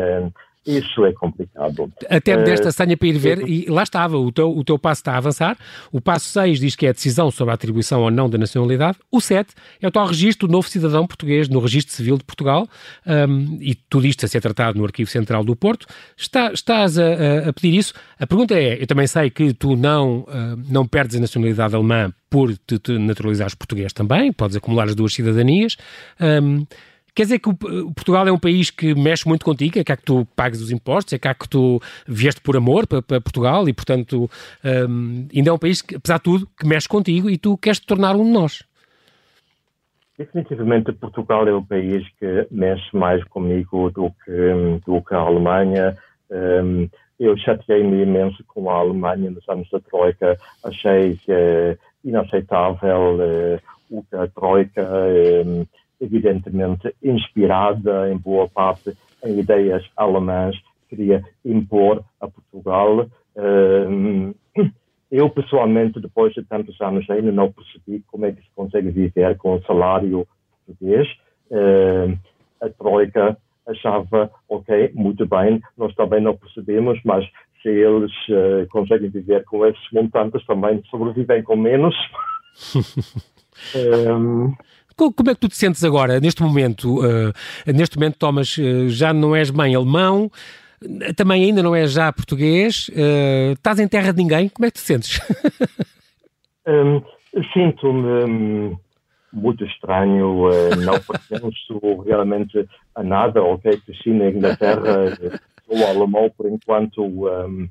Isso 0.65 1.03
é 1.05 1.11
complicado. 1.11 1.91
Até 2.07 2.37
me 2.37 2.43
desta 2.43 2.71
senha 2.71 2.95
para 2.95 3.07
ir 3.07 3.17
ver, 3.17 3.49
e 3.49 3.65
lá 3.65 3.81
estava, 3.81 4.17
o 4.17 4.31
teu, 4.31 4.55
o 4.55 4.63
teu 4.63 4.77
passo 4.77 5.01
está 5.01 5.13
a 5.13 5.17
avançar. 5.17 5.57
O 5.91 5.99
passo 5.99 6.29
6 6.29 6.59
diz 6.59 6.75
que 6.75 6.85
é 6.85 6.89
a 6.89 6.91
decisão 6.91 7.31
sobre 7.31 7.51
a 7.51 7.55
atribuição 7.55 8.01
ou 8.01 8.11
não 8.11 8.29
da 8.29 8.37
nacionalidade. 8.37 8.99
O 9.11 9.19
7 9.19 9.55
é 9.81 9.87
o 9.87 9.91
tal 9.91 10.05
registro 10.05 10.47
do 10.47 10.51
novo 10.51 10.69
cidadão 10.69 11.07
português 11.07 11.49
no 11.49 11.59
Registro 11.59 11.95
Civil 11.95 12.15
de 12.15 12.23
Portugal, 12.23 12.67
um, 13.07 13.57
e 13.59 13.73
tudo 13.73 14.05
isto 14.05 14.23
a 14.23 14.27
ser 14.27 14.39
tratado 14.39 14.77
no 14.77 14.85
Arquivo 14.85 15.09
Central 15.09 15.43
do 15.43 15.55
Porto. 15.55 15.87
Está, 16.15 16.51
estás 16.53 16.99
a, 16.99 17.49
a, 17.49 17.53
pedir 17.53 17.75
isso. 17.75 17.95
A 18.19 18.27
pergunta 18.27 18.53
é: 18.53 18.79
eu 18.79 18.85
também 18.85 19.07
sei 19.07 19.31
que 19.31 19.53
tu 19.55 19.75
não, 19.75 20.27
não 20.69 20.85
perdes 20.85 21.15
a 21.17 21.19
nacionalidade 21.19 21.75
alemã 21.75 22.13
por 22.29 22.55
te, 22.55 22.77
te 22.77 22.97
naturalizares 22.97 23.55
português 23.55 23.91
também, 23.91 24.31
podes 24.31 24.55
acumular 24.55 24.87
as 24.87 24.95
duas 24.95 25.13
cidadanias. 25.13 25.75
Um, 26.19 26.65
Quer 27.13 27.23
dizer 27.23 27.39
que 27.39 27.49
o, 27.49 27.53
Portugal 27.53 28.25
é 28.27 28.31
um 28.31 28.39
país 28.39 28.69
que 28.69 28.95
mexe 28.95 29.27
muito 29.27 29.43
contigo, 29.43 29.77
é 29.77 29.83
cá 29.83 29.97
que 29.97 30.03
tu 30.03 30.25
pagues 30.33 30.61
os 30.61 30.71
impostos, 30.71 31.13
é 31.13 31.19
cá 31.19 31.33
que 31.33 31.47
tu 31.47 31.81
vieste 32.07 32.39
por 32.39 32.55
amor 32.55 32.87
para, 32.87 33.01
para 33.01 33.19
Portugal 33.19 33.67
e, 33.67 33.73
portanto, 33.73 34.29
um, 34.63 35.27
ainda 35.33 35.49
é 35.49 35.53
um 35.53 35.57
país 35.57 35.81
que, 35.81 35.95
apesar 35.95 36.17
de 36.17 36.23
tudo, 36.23 36.47
que 36.57 36.65
mexe 36.65 36.87
contigo 36.87 37.29
e 37.29 37.37
tu 37.37 37.57
queres 37.57 37.79
te 37.79 37.87
tornar 37.87 38.15
um 38.15 38.23
de 38.23 38.31
nós. 38.31 38.63
Definitivamente 40.17 40.93
Portugal 40.93 41.47
é 41.47 41.53
o 41.53 41.65
país 41.65 42.07
que 42.17 42.47
mexe 42.49 42.95
mais 42.95 43.23
comigo 43.25 43.89
do 43.89 44.11
que, 44.23 44.81
do 44.85 45.01
que 45.01 45.13
a 45.13 45.19
Alemanha. 45.19 45.97
Um, 46.29 46.87
eu 47.19 47.37
chateei-me 47.37 48.03
imenso 48.03 48.41
com 48.45 48.69
a 48.69 48.75
Alemanha 48.75 49.31
nos 49.31 49.47
anos 49.49 49.69
da 49.69 49.79
Troika. 49.81 50.37
Achei 50.63 51.17
que 51.17 51.31
é 51.31 51.77
inaceitável 52.05 53.17
uh, 53.17 53.59
o 53.89 54.03
que 54.03 54.15
a 54.15 54.27
Troika... 54.27 54.87
Um, 55.45 55.65
evidentemente 56.01 56.93
inspirada 57.01 58.11
em 58.11 58.17
boa 58.17 58.49
parte 58.49 58.93
em 59.23 59.39
ideias 59.39 59.83
alemãs, 59.95 60.55
queria 60.89 61.23
impor 61.45 62.03
a 62.19 62.27
Portugal. 62.27 63.07
Ehm, 63.37 64.33
eu, 65.11 65.29
pessoalmente, 65.29 65.99
depois 66.01 66.33
de 66.33 66.43
tantos 66.43 66.79
anos, 66.81 67.09
ainda 67.09 67.31
não 67.31 67.51
percebi 67.51 68.03
como 68.07 68.25
é 68.25 68.31
que 68.31 68.41
se 68.41 68.49
consegue 68.55 68.89
viver 68.89 69.37
com 69.37 69.55
o 69.55 69.63
salário 69.63 70.27
português. 70.65 71.07
Ehm, 71.51 72.17
a 72.61 72.69
Troika 72.69 73.37
achava, 73.67 74.31
ok, 74.49 74.91
muito 74.93 75.25
bem, 75.27 75.61
nós 75.77 75.93
também 75.95 76.21
não 76.21 76.35
percebemos, 76.35 76.99
mas 77.05 77.25
se 77.61 77.69
eles 77.69 78.11
uh, 78.29 78.67
conseguem 78.69 79.09
viver 79.09 79.43
com 79.45 79.65
esses 79.65 79.91
montantes, 79.91 80.45
também 80.45 80.83
sobrevivem 80.89 81.43
com 81.43 81.55
menos. 81.55 81.95
um, 83.75 84.47
ehm, 84.49 84.53
como 85.09 85.31
é 85.31 85.33
que 85.33 85.39
tu 85.39 85.47
te 85.47 85.55
sentes 85.55 85.83
agora, 85.83 86.19
neste 86.19 86.43
momento? 86.43 86.99
Uh, 86.99 87.33
neste 87.65 87.97
momento, 87.97 88.17
Thomas, 88.17 88.55
uh, 88.57 88.89
já 88.89 89.13
não 89.13 89.35
és 89.35 89.49
bem 89.49 89.73
alemão, 89.73 90.29
também 91.15 91.45
ainda 91.45 91.63
não 91.63 91.75
és 91.75 91.91
já 91.91 92.11
português, 92.11 92.89
uh, 92.89 93.53
estás 93.53 93.79
em 93.79 93.87
terra 93.87 94.11
de 94.11 94.21
ninguém, 94.21 94.49
como 94.49 94.65
é 94.65 94.71
que 94.71 94.77
te 94.77 94.81
sentes? 94.81 95.19
um, 96.67 97.01
Sinto-me 97.53 98.25
um, 98.25 98.77
muito 99.31 99.63
estranho, 99.63 100.49
não 100.83 100.99
pertenço 100.99 101.79
realmente 102.05 102.67
a 102.93 103.01
nada, 103.01 103.41
ok, 103.41 103.79
cresci 103.85 104.09
na 104.09 104.29
Inglaterra, 104.29 105.17
sou 105.65 105.87
alemão 105.87 106.29
por 106.35 106.47
enquanto, 106.47 107.01
um, 107.05 107.69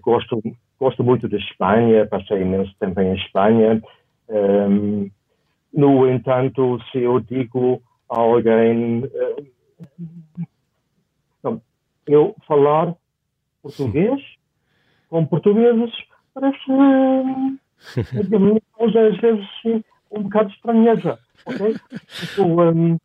gosto, 0.00 0.40
gosto 0.78 1.02
muito 1.02 1.28
de 1.28 1.36
Espanha, 1.36 2.06
passei 2.06 2.42
imenso 2.42 2.72
tempo 2.78 3.00
em 3.00 3.14
Espanha, 3.16 3.82
um, 4.28 5.10
no 5.72 6.08
entanto, 6.08 6.78
se 6.90 6.98
eu 6.98 7.20
digo 7.20 7.82
a 8.08 8.20
alguém, 8.20 9.08
não, 11.42 11.60
eu 12.06 12.36
falar 12.46 12.94
português 13.62 14.20
com 15.08 15.24
portugueses 15.24 15.92
parece, 16.34 16.58
uh, 16.70 17.58
às 18.78 19.20
vezes, 19.20 19.84
um 20.10 20.22
bocado 20.22 20.50
estranheza, 20.50 21.18
ok? 21.46 21.74
Então, 22.22 22.56
um, 22.58 22.98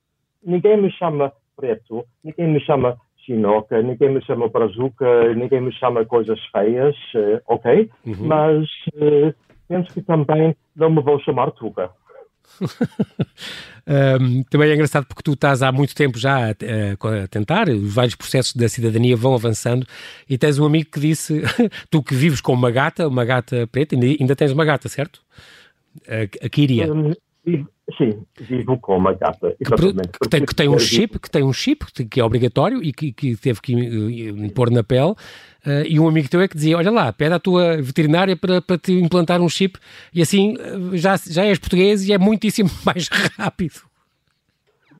ninguém 0.44 0.78
me 0.82 0.92
chama 0.92 1.32
preto, 1.56 2.06
ninguém 2.24 2.48
me 2.48 2.60
chama 2.62 2.98
chinoca, 3.18 3.82
ninguém 3.82 4.10
me 4.10 4.22
chama 4.22 4.48
brazuca, 4.48 5.34
ninguém 5.34 5.62
me 5.62 5.72
chama 5.74 6.06
coisas 6.06 6.40
feias, 6.48 6.96
uh, 7.16 7.42
ok? 7.48 7.90
Uhum. 8.06 8.28
Mas 8.28 8.66
uh, 8.96 9.34
penso 9.68 9.94
que 9.94 10.02
também 10.02 10.56
não 10.76 10.90
me 10.90 11.02
vou 11.02 11.20
chamar 11.20 11.52
tuga 11.52 11.92
um, 14.22 14.44
também 14.44 14.70
é 14.70 14.74
engraçado 14.74 15.06
porque 15.06 15.24
tu 15.24 15.34
estás 15.34 15.62
há 15.62 15.72
muito 15.72 15.94
tempo 15.94 16.18
já 16.18 16.50
a, 16.50 16.50
a, 16.50 17.24
a, 17.24 17.28
tentar, 17.28 17.70
os 17.70 17.94
vários 17.94 18.16
processos 18.16 18.54
da 18.54 18.68
cidadania 18.68 19.16
vão 19.16 19.34
avançando 19.34 19.86
e 20.30 20.38
tens 20.38 20.58
um 20.60 20.66
amigo 20.66 20.90
que 20.92 21.00
disse, 21.00 21.42
tu 21.90 22.02
que 22.02 22.16
vives 22.16 22.42
com 22.42 22.54
uma 22.54 22.72
gata, 22.72 23.08
uma 23.08 23.26
gata 23.26 23.68
preta, 23.68 23.96
ainda, 23.96 24.06
ainda 24.08 24.36
tens 24.36 24.52
uma 24.52 24.66
gata, 24.66 24.90
certo? 24.90 25.22
A, 26.08 26.46
a 26.46 26.50
Kiria. 26.50 26.92
Um, 26.94 27.14
sim, 27.97 28.23
vivo 28.39 28.78
com 28.80 28.97
uma 28.97 29.13
gata. 29.13 29.56
Que, 29.58 29.65
que, 29.65 30.30
tem, 30.30 30.45
que 30.45 30.56
tem 30.56 30.69
um 30.69 30.80
chip, 30.80 31.19
que 31.19 31.30
tem 31.30 31.43
um 31.43 31.54
chip 31.54 31.86
que 32.10 32.19
é 32.19 32.23
obrigatório 32.23 32.84
e 32.84 32.91
que, 32.91 33.12
que 33.12 33.36
teve 33.38 33.62
que 33.62 33.76
uh, 33.76 34.52
pôr 34.54 34.71
na 34.71 34.84
pele 34.84 35.15
Uh, 35.67 35.84
e 35.86 36.00
um 36.00 36.08
amigo 36.08 36.30
teu 36.30 36.39
é 36.39 36.47
que 36.47 36.56
dizia: 36.56 36.78
Olha 36.78 36.89
lá, 36.89 37.12
pede 37.12 37.34
à 37.34 37.39
tua 37.39 37.76
veterinária 37.82 38.38
para, 38.38 38.62
para 38.62 38.78
te 38.78 38.93
implantar 38.93 39.41
um 39.41 39.50
chip 39.50 39.78
e 40.13 40.21
assim 40.21 40.56
já, 40.93 41.17
já 41.17 41.43
és 41.43 41.60
português 41.60 42.08
e 42.08 42.13
é 42.13 42.17
muitíssimo 42.17 42.69
mais 42.86 43.10
rápido. 43.38 43.82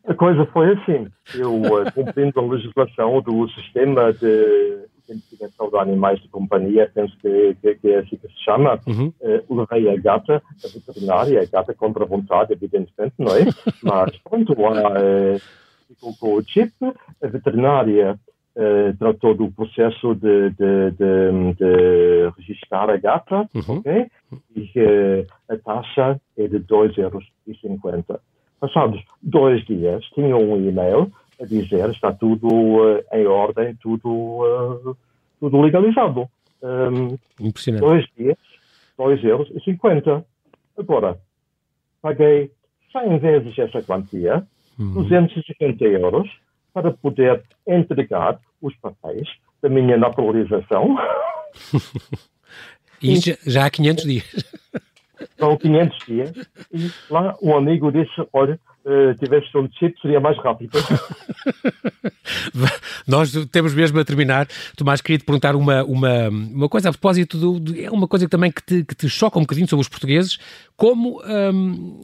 A 0.06 0.14
coisa 0.14 0.46
foi 0.48 0.74
assim. 0.74 1.08
Eu, 1.36 1.62
cumprindo 1.94 2.38
a 2.38 2.44
legislação 2.44 3.22
do 3.22 3.48
sistema 3.50 4.12
de 4.12 4.88
identificação 5.08 5.70
de 5.70 5.78
animais 5.78 6.20
de 6.22 6.28
companhia, 6.28 6.90
penso 6.94 7.18
que, 7.20 7.56
que, 7.62 7.76
que 7.76 7.88
é 7.90 8.00
assim 8.00 8.18
que 8.18 8.28
se 8.28 8.44
chama, 8.44 8.80
uhum. 8.88 9.12
levei 9.50 9.90
a 9.90 9.98
gata, 9.98 10.42
a 10.64 10.68
veterinária, 10.68 11.42
a 11.42 11.46
gata 11.46 11.74
contra 11.74 12.04
a 12.04 12.08
vontade, 12.08 12.54
evidentemente, 12.54 13.14
não 13.18 13.36
é? 13.36 13.46
Mas 13.84 14.18
pronto, 14.18 14.54
uh, 14.54 15.40
ficou 15.88 16.14
com 16.20 16.34
o 16.36 16.44
chip, 16.44 16.74
a 17.22 17.28
veterinária 17.28 18.20
uh, 18.56 18.98
tratou 18.98 19.36
do 19.36 19.52
processo 19.52 20.16
de, 20.16 20.50
de, 20.52 20.92
de, 20.92 21.54
de 21.54 22.30
registrar 22.38 22.90
a 22.90 22.98
gata, 22.98 23.50
uhum. 23.54 23.78
ok? 23.78 24.08
E 24.56 24.62
uh, 24.80 25.28
a 25.50 25.58
taxa 25.58 26.20
é 26.38 26.48
de 26.48 26.60
2,50 26.60 26.98
euros. 26.98 27.26
Passados 28.60 29.00
dois 29.22 29.64
dias, 29.66 30.04
tinha 30.16 30.36
um 30.36 30.58
e-mail 30.58 31.12
a 31.40 31.46
dizer 31.46 31.90
está 31.90 32.12
tudo 32.14 32.48
uh, 32.48 33.04
em 33.14 33.26
ordem, 33.26 33.76
tudo, 33.76 34.98
tudo 35.40 35.62
legalizado. 35.62 36.28
Um, 36.62 37.18
Impressionante. 37.40 37.82
Dois 37.82 38.06
dias, 38.18 38.38
2,50 38.98 40.08
euros. 40.08 40.24
Agora, 40.78 41.20
paguei 42.02 42.52
100 42.92 43.20
vezes 43.20 43.60
essa 43.60 43.82
quantia, 43.82 44.46
uhum. 44.80 45.04
250 45.04 45.84
euros, 45.86 46.30
para 46.74 46.92
poder 46.92 47.44
entregar 47.68 48.40
os 48.62 48.76
papéis 48.78 49.28
da 49.62 49.70
minha 49.70 49.98
naturalização. 49.98 50.98
Isso 53.02 53.38
já 53.46 53.66
há 53.66 53.70
500 53.70 54.04
dias. 54.04 54.46
São 55.38 55.58
500 55.58 55.98
dias. 56.06 56.32
E 56.74 56.92
lá 57.10 57.36
um 57.42 57.56
amigo 57.56 57.92
disse, 57.92 58.12
olha, 58.34 58.60
uh, 58.88 59.14
tivesse 59.16 59.56
um 59.58 59.68
chip, 59.78 60.00
seria 60.02 60.20
mais 60.20 60.38
rápido. 60.38 60.78
Nós 63.08 63.32
temos 63.52 63.74
mesmo 63.74 64.00
a 64.00 64.06
terminar. 64.06 64.48
Tomás, 64.76 65.02
queria 65.02 65.20
te 65.20 65.26
perguntar 65.26 65.56
uma, 65.56 65.84
uma, 65.84 66.30
uma 66.30 66.70
coisa 66.70 66.90
a 66.90 66.92
propósito 66.92 67.38
do, 67.38 67.60
do, 67.60 67.80
É 67.80 67.92
uma 67.92 68.08
coisa 68.08 68.28
também 68.28 68.52
que 68.52 68.64
te, 68.64 68.84
que 68.84 68.96
te 68.96 69.10
choca 69.10 69.38
um 69.38 69.44
bocadinho 69.44 69.68
sobre 69.68 69.82
os 69.82 69.90
portugueses. 69.90 70.40
Como 70.76 71.22
um, 71.24 72.02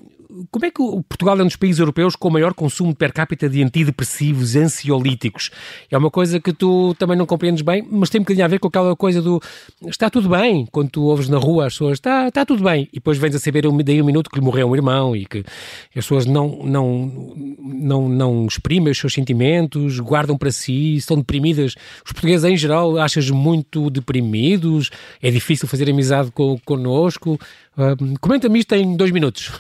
como 0.51 0.65
é 0.65 0.71
que 0.71 0.77
Portugal 0.77 1.39
é 1.39 1.43
um 1.43 1.47
dos 1.47 1.55
países 1.55 1.79
europeus 1.79 2.15
com 2.15 2.27
o 2.27 2.31
maior 2.31 2.53
consumo 2.53 2.95
per 2.95 3.13
capita 3.13 3.47
de 3.47 3.63
antidepressivos, 3.63 4.55
ansiolíticos? 4.55 5.51
É 5.91 5.97
uma 5.97 6.09
coisa 6.09 6.39
que 6.39 6.53
tu 6.53 6.95
também 6.95 7.17
não 7.17 7.25
compreendes 7.25 7.61
bem, 7.61 7.85
mas 7.89 8.09
tem 8.09 8.19
um 8.19 8.23
bocadinho 8.23 8.45
a 8.45 8.47
ver 8.47 8.59
com 8.59 8.67
aquela 8.67 8.95
coisa 8.95 9.21
do 9.21 9.41
está 9.87 10.09
tudo 10.09 10.29
bem, 10.29 10.65
quando 10.71 10.89
tu 10.89 11.03
ouves 11.03 11.29
na 11.29 11.37
rua 11.37 11.67
as 11.67 11.73
pessoas, 11.73 11.93
está, 11.93 12.27
está 12.27 12.45
tudo 12.45 12.63
bem, 12.63 12.87
e 12.91 12.95
depois 12.95 13.17
vens 13.17 13.35
a 13.35 13.39
saber 13.39 13.63
daí 13.83 14.01
um 14.01 14.05
minuto 14.05 14.29
que 14.29 14.39
lhe 14.39 14.45
morreu 14.45 14.69
um 14.69 14.75
irmão 14.75 15.15
e 15.15 15.25
que 15.25 15.39
as 15.39 16.05
pessoas 16.05 16.25
não, 16.25 16.63
não, 16.63 17.35
não, 17.59 18.09
não 18.09 18.45
exprimem 18.47 18.91
os 18.91 18.97
seus 18.97 19.13
sentimentos, 19.13 19.99
guardam 19.99 20.37
para 20.37 20.51
si, 20.51 20.95
estão 20.95 21.17
deprimidas. 21.17 21.75
Os 22.05 22.11
portugueses 22.11 22.45
em 22.45 22.57
geral 22.57 22.97
achas 22.97 23.29
muito 23.29 23.89
deprimidos? 23.89 24.89
É 25.21 25.29
difícil 25.29 25.67
fazer 25.67 25.89
amizade 25.89 26.31
com, 26.31 26.57
connosco? 26.65 27.39
Uh, 27.77 28.19
Comenta-me 28.19 28.59
isto 28.59 28.73
em 28.75 28.95
dois 28.95 29.11
minutos. 29.11 29.51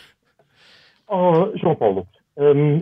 Oh, 1.15 1.55
João 1.55 1.75
Paulo, 1.75 2.07
um, 2.35 2.81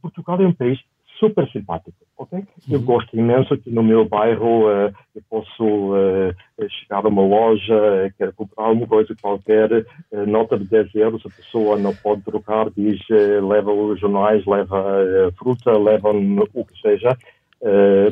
Portugal 0.00 0.40
é 0.40 0.46
um 0.46 0.52
país 0.52 0.78
super 1.18 1.50
simpático, 1.50 1.96
ok? 2.16 2.38
Uhum. 2.38 2.44
Eu 2.70 2.80
gosto 2.82 3.16
imenso 3.16 3.52
aqui 3.52 3.68
no 3.68 3.82
meu 3.82 4.04
bairro, 4.04 4.68
uh, 4.68 4.94
eu 5.12 5.22
posso 5.28 5.64
uh, 5.64 6.32
chegar 6.68 7.04
a 7.04 7.08
uma 7.08 7.22
loja, 7.22 8.14
quero 8.16 8.32
comprar 8.32 8.66
alguma 8.66 8.86
coisa 8.86 9.12
qualquer, 9.20 9.72
uh, 9.72 10.24
nota 10.24 10.56
de 10.56 10.66
10 10.66 10.94
euros, 10.94 11.26
a 11.26 11.30
pessoa 11.30 11.76
não 11.76 11.92
pode 11.96 12.22
trocar, 12.22 12.70
diz, 12.70 13.00
leva 13.08 13.72
os 13.72 13.98
jornais, 13.98 14.46
leva 14.46 15.32
fruta, 15.36 15.76
leva 15.76 16.12
o 16.12 16.64
que 16.64 16.80
seja. 16.80 17.18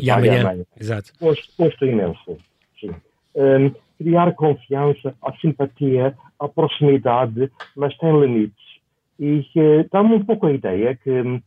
e 0.00 0.10
amanhã, 0.10 0.40
amanhã. 0.40 0.64
Exato. 0.80 1.12
Gosto, 1.20 1.52
gosto 1.56 1.86
imenso, 1.86 2.36
sim. 2.80 2.90
Um, 3.36 3.72
criar 3.96 4.32
confiança, 4.32 5.14
a 5.22 5.32
simpatia, 5.36 6.16
a 6.40 6.48
proximidade, 6.48 7.48
mas 7.76 7.96
tem 7.98 8.20
limites. 8.20 8.71
E 9.18 9.40
uh, 9.56 9.88
dá-me 9.90 10.14
um 10.14 10.24
pouco 10.24 10.46
a 10.46 10.52
ideia 10.52 10.96
que 10.96 11.10
um, 11.10 11.40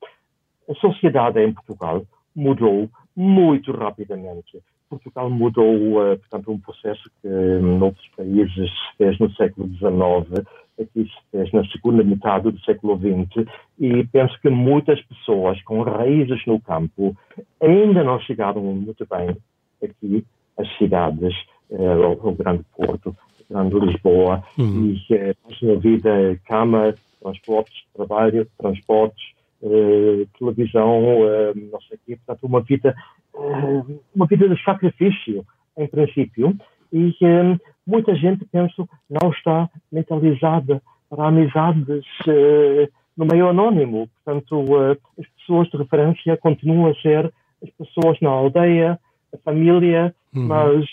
a 0.70 0.74
sociedade 0.76 1.40
em 1.40 1.54
Portugal 1.54 2.04
mudou 2.36 2.90
muito 3.16 3.72
rapidamente. 3.72 4.60
Portugal 4.90 5.30
mudou, 5.30 6.00
uh, 6.00 6.18
portanto, 6.18 6.52
um 6.52 6.60
processo 6.60 7.04
que 7.22 7.28
um, 7.28 7.78
noutros 7.78 8.08
países 8.16 8.70
se 8.70 8.98
fez 8.98 9.20
no 9.20 9.32
século 9.34 9.68
XIX, 9.70 10.46
aqui 10.80 11.06
se 11.06 11.32
fez 11.32 11.52
na 11.52 11.66
segunda 11.66 12.04
metade 12.04 12.52
do 12.52 12.60
século 12.62 12.98
XX, 12.98 13.48
e 13.80 14.04
penso 14.06 14.40
que 14.42 14.50
muitas 14.50 15.02
pessoas 15.04 15.62
com 15.64 15.82
raízes 15.82 16.46
no 16.46 16.60
campo 16.60 17.16
ainda 17.62 18.04
não 18.04 18.20
chegaram 18.20 18.62
muito 18.62 19.08
bem 19.10 19.36
aqui 19.84 20.26
às 20.58 20.78
cidades, 20.78 21.34
uh, 21.70 22.04
ao 22.22 22.34
Grande 22.34 22.64
Porto, 22.76 23.16
Grande 23.50 23.80
Lisboa, 23.80 24.44
uhum. 24.58 24.96
e 25.10 25.14
uh, 25.14 25.72
a 25.72 25.80
vida 25.80 26.40
cama, 26.46 26.94
transportes, 27.26 27.84
trabalho, 27.96 28.48
transportes, 28.58 29.34
uh, 29.62 30.28
televisão, 30.38 31.22
uh, 31.22 31.54
não 31.72 31.82
sei 31.82 31.98
o 31.98 32.00
quê, 32.06 32.18
portanto, 32.18 32.44
uma 32.44 32.62
vida, 32.62 32.96
uh, 33.34 34.00
uma 34.16 34.28
vida 34.28 34.48
de 34.48 34.64
sacrifício, 34.64 35.44
em 35.76 35.88
princípio, 35.88 36.56
e 36.94 37.14
muita 37.86 38.16
gente, 38.16 38.46
penso, 38.46 38.88
não 39.10 39.32
está 39.32 39.70
mentalizada 39.92 40.82
para 41.10 41.28
amizades 41.28 42.06
no 43.18 43.26
meio 43.26 43.50
anónimo. 43.50 44.08
Portanto, 44.24 44.66
as 45.20 45.28
pessoas 45.40 45.68
de 45.68 45.78
referência 45.78 46.38
continuam 46.38 46.90
a 46.90 46.96
ser 46.96 47.34
as 47.62 47.70
pessoas 47.72 48.18
na 48.22 48.30
aldeia, 48.30 48.98
a 49.34 49.38
família, 49.40 50.16
uhum. 50.34 50.48
mas 50.48 50.86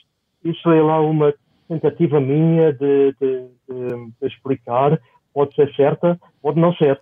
isso 0.44 0.68
é 0.72 0.82
lá 0.82 1.00
uma 1.00 1.32
tentativa 1.68 2.20
minha 2.20 2.72
de, 2.72 3.14
de, 3.20 3.46
de, 3.68 4.10
de 4.20 4.26
explicar 4.26 4.98
pode 5.32 5.54
ser 5.54 5.72
certa, 5.74 6.18
pode 6.40 6.60
não 6.60 6.74
ser. 6.74 7.00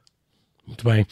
Muito 0.71 0.85
bem. 0.85 1.05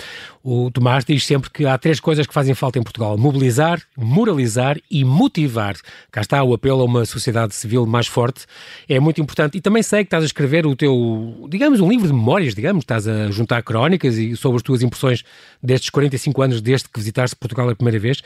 O 0.42 0.70
Tomás 0.70 1.04
diz 1.04 1.26
sempre 1.26 1.50
que 1.50 1.66
há 1.66 1.76
três 1.76 1.98
coisas 1.98 2.26
que 2.26 2.32
fazem 2.32 2.54
falta 2.54 2.78
em 2.78 2.82
Portugal: 2.82 3.18
mobilizar, 3.18 3.80
moralizar 3.96 4.78
e 4.88 5.04
motivar. 5.04 5.74
Cá 6.12 6.20
está 6.20 6.42
o 6.44 6.54
apelo 6.54 6.82
a 6.82 6.84
uma 6.84 7.04
sociedade 7.04 7.54
civil 7.54 7.84
mais 7.84 8.06
forte. 8.06 8.46
É 8.88 9.00
muito 9.00 9.20
importante. 9.20 9.58
E 9.58 9.60
também 9.60 9.82
sei 9.82 10.04
que 10.04 10.06
estás 10.06 10.22
a 10.22 10.26
escrever 10.26 10.64
o 10.64 10.76
teu, 10.76 11.48
digamos, 11.48 11.80
um 11.80 11.88
livro 11.88 12.06
de 12.06 12.12
memórias, 12.12 12.54
digamos, 12.54 12.82
estás 12.82 13.08
a 13.08 13.32
juntar 13.32 13.62
crónicas 13.62 14.16
e 14.16 14.36
sobre 14.36 14.58
as 14.58 14.62
tuas 14.62 14.80
impressões 14.80 15.24
destes 15.60 15.90
45 15.90 16.42
anos 16.42 16.60
desde 16.60 16.88
que 16.88 16.98
visitaste 17.00 17.34
Portugal 17.34 17.68
a 17.68 17.74
primeira 17.74 17.98
vez. 17.98 18.22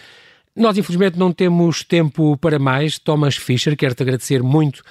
Nós, 0.54 0.76
infelizmente, 0.76 1.18
não 1.18 1.32
temos 1.32 1.82
tempo 1.82 2.36
para 2.36 2.58
mais. 2.58 2.98
Thomas 2.98 3.36
Fischer, 3.36 3.74
quero-te 3.74 4.02
agradecer 4.02 4.42
muito 4.42 4.82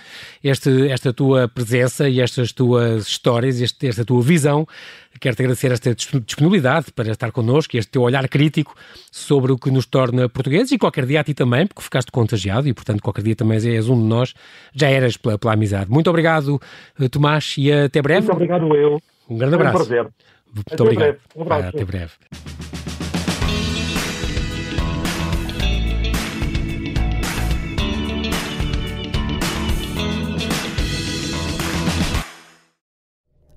este, 0.43 0.89
esta 0.89 1.13
tua 1.13 1.47
presença 1.47 2.09
e 2.09 2.19
estas 2.19 2.51
tuas 2.51 3.07
histórias, 3.07 3.61
este, 3.61 3.87
esta 3.87 4.03
tua 4.03 4.23
visão. 4.23 4.67
Quero-te 5.19 5.43
agradecer 5.43 5.71
esta 5.71 5.93
disponibilidade 5.93 6.91
para 6.91 7.11
estar 7.11 7.31
connosco 7.31 7.75
e 7.75 7.79
este 7.79 7.91
teu 7.91 8.01
olhar 8.01 8.27
crítico 8.27 8.73
sobre 9.11 9.51
o 9.51 9.57
que 9.57 9.69
nos 9.69 9.85
torna 9.85 10.27
portugueses 10.27 10.71
e 10.71 10.79
qualquer 10.79 11.05
dia 11.05 11.19
a 11.19 11.23
ti 11.23 11.35
também, 11.35 11.67
porque 11.67 11.83
ficaste 11.83 12.11
contagiado 12.11 12.67
e, 12.67 12.73
portanto, 12.73 13.03
qualquer 13.03 13.23
dia 13.23 13.35
também 13.35 13.59
és 13.63 13.87
um 13.87 14.01
de 14.01 14.07
nós. 14.07 14.33
Já 14.73 14.89
eras 14.89 15.15
pela, 15.15 15.37
pela 15.37 15.53
amizade. 15.53 15.91
Muito 15.91 16.09
obrigado, 16.09 16.59
eh, 16.99 17.07
Tomás, 17.07 17.53
e 17.59 17.71
até 17.71 18.01
breve. 18.01 18.21
Muito 18.21 18.33
obrigado, 18.33 18.75
eu. 18.75 18.99
Um 19.29 19.37
grande 19.37 19.55
abraço. 19.55 19.77
É 19.77 19.81
um 19.81 19.85
prazer. 19.85 20.11
Muito 20.55 20.73
até 20.73 20.83
obrigado. 20.83 21.05
Breve. 21.05 21.19
Um 21.35 21.41
abraço. 21.43 21.67
Até 21.67 21.85
breve. 21.85 22.11